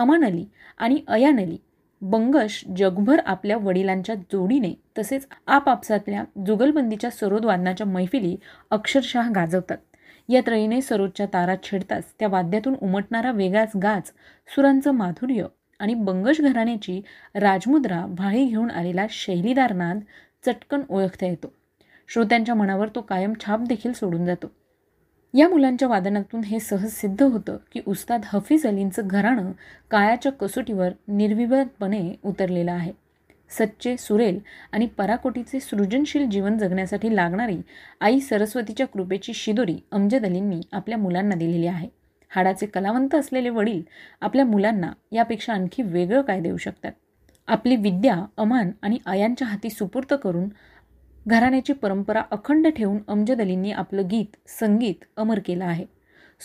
अमान 0.00 0.24
अली 0.24 0.44
आणि 0.78 1.02
अयान 1.08 1.40
अली 1.40 1.56
बंगश 2.02 2.62
जगभर 2.76 3.20
आपल्या 3.26 3.56
वडिलांच्या 3.56 4.14
जोडीने 4.32 4.72
तसेच 4.98 5.26
आपापसातल्या 5.46 6.24
जुगलबंदीच्या 6.46 7.10
सरोद 7.10 7.44
वादनाच्या 7.44 7.86
मैफिली 7.86 8.36
अक्षरशः 8.70 9.28
गाजवतात 9.34 9.76
या 10.28 10.40
त्रयीने 10.46 10.80
सरोदच्या 10.80 11.26
तारा 11.26 11.54
छेडताच 11.62 12.12
त्या 12.18 12.28
वाद्यातून 12.28 12.74
उमटणारा 12.82 13.30
वेगळाच 13.30 13.76
गाज 13.76 14.10
सुरांचं 14.48 14.90
माधुर्य 14.90 15.46
आणि 15.80 15.94
बंगश 15.94 16.40
घराण्याची 16.40 17.00
राजमुद्रा 17.34 18.04
व्हाळी 18.08 18.44
घेऊन 18.44 18.70
आलेला 18.70 19.06
शैलीदार 19.10 19.72
नाद 19.72 20.00
चटकन 20.46 20.82
ओळखता 20.88 21.26
येतो 21.26 21.52
श्रोत्यांच्या 22.08 22.54
मनावर 22.54 22.88
तो 22.94 23.00
कायम 23.00 23.32
छाप 23.40 23.60
देखील 23.60 23.92
सोडून 23.92 24.24
जातो 24.24 24.52
या 25.34 25.48
मुलांच्या 25.48 25.88
वादनातून 25.88 26.42
हे 26.44 26.58
सहज 26.60 26.90
सिद्ध 26.92 27.22
होतं 27.22 27.56
की 27.72 27.80
उस्ताद 27.86 28.24
हफीज 28.24 28.66
अलींचं 28.66 29.06
घराणं 29.06 29.52
कायाच्या 29.90 30.32
कसोटीवर 30.32 30.90
निर्विवादपणे 31.08 32.02
उतरलेलं 32.24 32.72
आहे 32.72 32.92
सच्चे 33.50 33.96
सुरेल 33.96 34.38
आणि 34.72 34.86
पराकोटीचे 34.98 35.60
सृजनशील 35.60 36.28
जीवन 36.30 36.58
जगण्यासाठी 36.58 37.14
लागणारी 37.16 37.56
आई 38.00 38.20
सरस्वतीच्या 38.20 38.86
कृपेची 38.86 39.32
शिदोरी 39.34 39.76
अमजद 39.92 40.24
अलींनी 40.24 40.60
आपल्या 40.72 40.98
मुलांना 40.98 41.34
दिलेली 41.34 41.66
आहे 41.66 41.88
हाडाचे 42.30 42.66
कलावंत 42.66 43.14
असलेले 43.14 43.48
वडील 43.48 43.82
आपल्या 44.22 44.44
मुलांना 44.44 44.92
यापेक्षा 45.12 45.52
आणखी 45.52 45.82
वेगळं 45.82 46.22
काय 46.22 46.40
देऊ 46.40 46.56
शकतात 46.56 46.92
आपली 47.48 47.76
विद्या 47.76 48.14
अमान 48.36 48.70
आणि 48.82 48.98
आयांच्या 49.06 49.46
हाती 49.48 49.70
सुपूर्त 49.70 50.14
करून 50.14 50.48
घराण्याची 51.26 51.72
परंपरा 51.72 52.22
अखंड 52.30 52.68
ठेवून 52.68 52.98
अमजद 53.08 53.40
अलींनी 53.40 53.72
आपलं 53.72 54.06
गीत 54.10 54.36
संगीत 54.50 55.04
अमर 55.16 55.38
केलं 55.44 55.64
आहे 55.64 55.84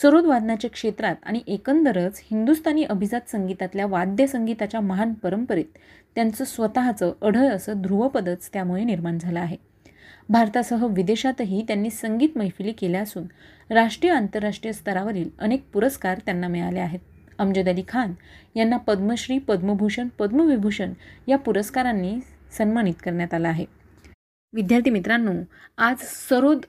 सरोद 0.00 0.25
वादनाच्या 0.25 0.69
क्षेत्रात 0.69 1.15
आणि 1.23 1.39
एकंदरच 1.47 2.21
हिंदुस्थानी 2.23 2.83
अभिजात 2.83 3.29
संगीतातल्या 3.31 3.85
वाद्य 3.85 4.27
संगीताच्या 4.27 4.81
महान 4.81 5.13
परंपरेत 5.13 5.77
त्यांचं 6.15 6.43
स्वतःचं 6.43 7.11
अढळ 7.21 7.47
असं 7.47 7.81
ध्रुवपदच 7.81 8.49
त्यामुळे 8.53 8.83
निर्माण 8.83 9.17
झालं 9.17 9.39
आहे 9.39 9.57
भारतासह 10.29 10.85
विदेशातही 10.87 11.63
त्यांनी 11.67 11.89
संगीत 11.89 12.37
मैफिली 12.37 12.71
केल्या 12.71 13.01
असून 13.01 13.25
राष्ट्रीय 13.69 14.11
आंतरराष्ट्रीय 14.13 14.73
स्तरावरील 14.73 15.29
अनेक 15.39 15.63
पुरस्कार 15.73 16.19
त्यांना 16.25 16.47
मिळाले 16.47 16.79
आहेत 16.79 16.99
अमजद 17.39 17.69
अली 17.69 17.83
खान 17.87 18.13
यांना 18.55 18.77
पद्मश्री 18.77 19.37
पद्मभूषण 19.37 20.07
पद्मविभूषण 20.19 20.93
या 21.27 21.37
पुरस्कारांनी 21.37 22.19
सन्मानित 22.57 23.01
करण्यात 23.03 23.33
आलं 23.33 23.47
आहे 23.47 23.65
विद्यार्थी 24.53 24.89
मित्रांनो 24.89 25.31
आज 25.77 26.03
सरोद 26.03 26.65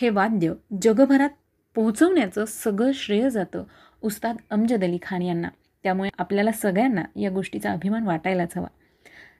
हे 0.00 0.08
वाद्य 0.08 0.52
जगभरात 0.82 1.30
पोहोचवण्याचं 1.76 2.44
सगळं 2.44 2.92
श्रेय 2.94 3.28
जातं 3.30 3.64
उस्ताद 4.02 4.36
अमजद 4.50 4.84
अली 4.84 4.98
खान 5.02 5.22
यांना 5.22 5.48
त्यामुळे 5.84 6.10
आपल्याला 6.18 6.52
सगळ्यांना 6.52 7.02
या 7.16 7.30
गोष्टीचा 7.30 7.72
अभिमान 7.72 8.06
वाटायलाच 8.06 8.56
हवा 8.56 8.68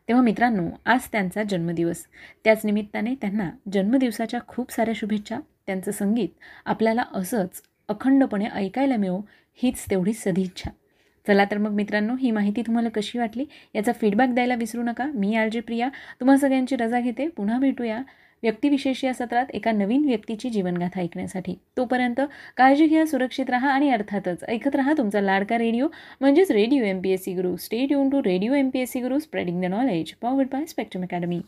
तेव्हा 0.08 0.22
मित्रांनो 0.24 0.68
आज 0.84 1.08
त्यांचा 1.12 1.42
जन्मदिवस 1.42 2.04
त्याच 2.44 2.64
निमित्ताने 2.64 3.14
त्यांना 3.14 3.50
जन्मदिवसाच्या 3.72 4.40
खूप 4.48 4.72
साऱ्या 4.72 4.94
शुभेच्छा 4.96 5.38
त्यांचं 5.66 5.90
संगीत 5.90 6.28
आपल्याला 6.64 7.04
असंच 7.14 7.62
अखंडपणे 7.88 8.48
ऐकायला 8.54 8.96
मिळो 8.96 9.20
हीच 9.58 9.84
तेवढी 9.90 10.12
सदिच्छा 10.12 10.70
चला 11.26 11.44
तर 11.44 11.58
मग 11.58 11.72
मित्रांनो 11.72 12.14
ही 12.20 12.30
माहिती 12.30 12.62
तुम्हाला 12.62 12.88
कशी 12.94 13.18
वाटली 13.18 13.44
याचा 13.74 13.92
फीडबॅक 13.92 14.34
द्यायला 14.34 14.54
विसरू 14.54 14.82
नका 14.82 15.06
मी 15.14 15.34
आलजे 15.34 15.60
प्रिया 15.60 15.88
तुम्हा 16.20 16.36
सगळ्यांची 16.36 16.76
रजा 16.76 17.00
घेते 17.00 17.28
पुन्हा 17.28 17.58
भेटूया 17.58 18.02
व्यक्तिविशेष 18.42 19.04
या 19.04 19.12
सत्रात 19.14 19.46
एका 19.54 19.72
नवीन 19.72 20.04
व्यक्तीची 20.04 20.48
जीवनगाथा 20.50 21.00
ऐकण्यासाठी 21.00 21.54
तोपर्यंत 21.76 22.20
काळजी 22.56 22.86
घ्या 22.86 23.06
सुरक्षित 23.06 23.50
राहा 23.50 23.70
आणि 23.70 23.90
अर्थातच 23.90 24.44
ऐकत 24.48 24.76
राहा 24.76 24.92
तुमचा 24.98 25.20
लाडका 25.20 25.58
रेडिओ 25.58 25.88
म्हणजेच 26.20 26.50
radio 26.50 26.84
M 26.84 27.00
P 27.00 27.10
S 27.10 27.24
C 27.24 27.34
Guru 27.34 27.56
stay 27.56 27.92
युन 27.92 28.10
to 28.10 28.22
radio 28.24 28.54
M 28.54 28.68
P 28.70 28.80
S 28.80 28.92
C 28.92 29.00
Guru 29.00 29.18
spreading 29.18 29.62
the 29.62 29.70
knowledge 29.70 30.12
powered 30.22 30.48
by 30.52 30.66
Spectrum 30.66 31.02
academy 31.02 31.40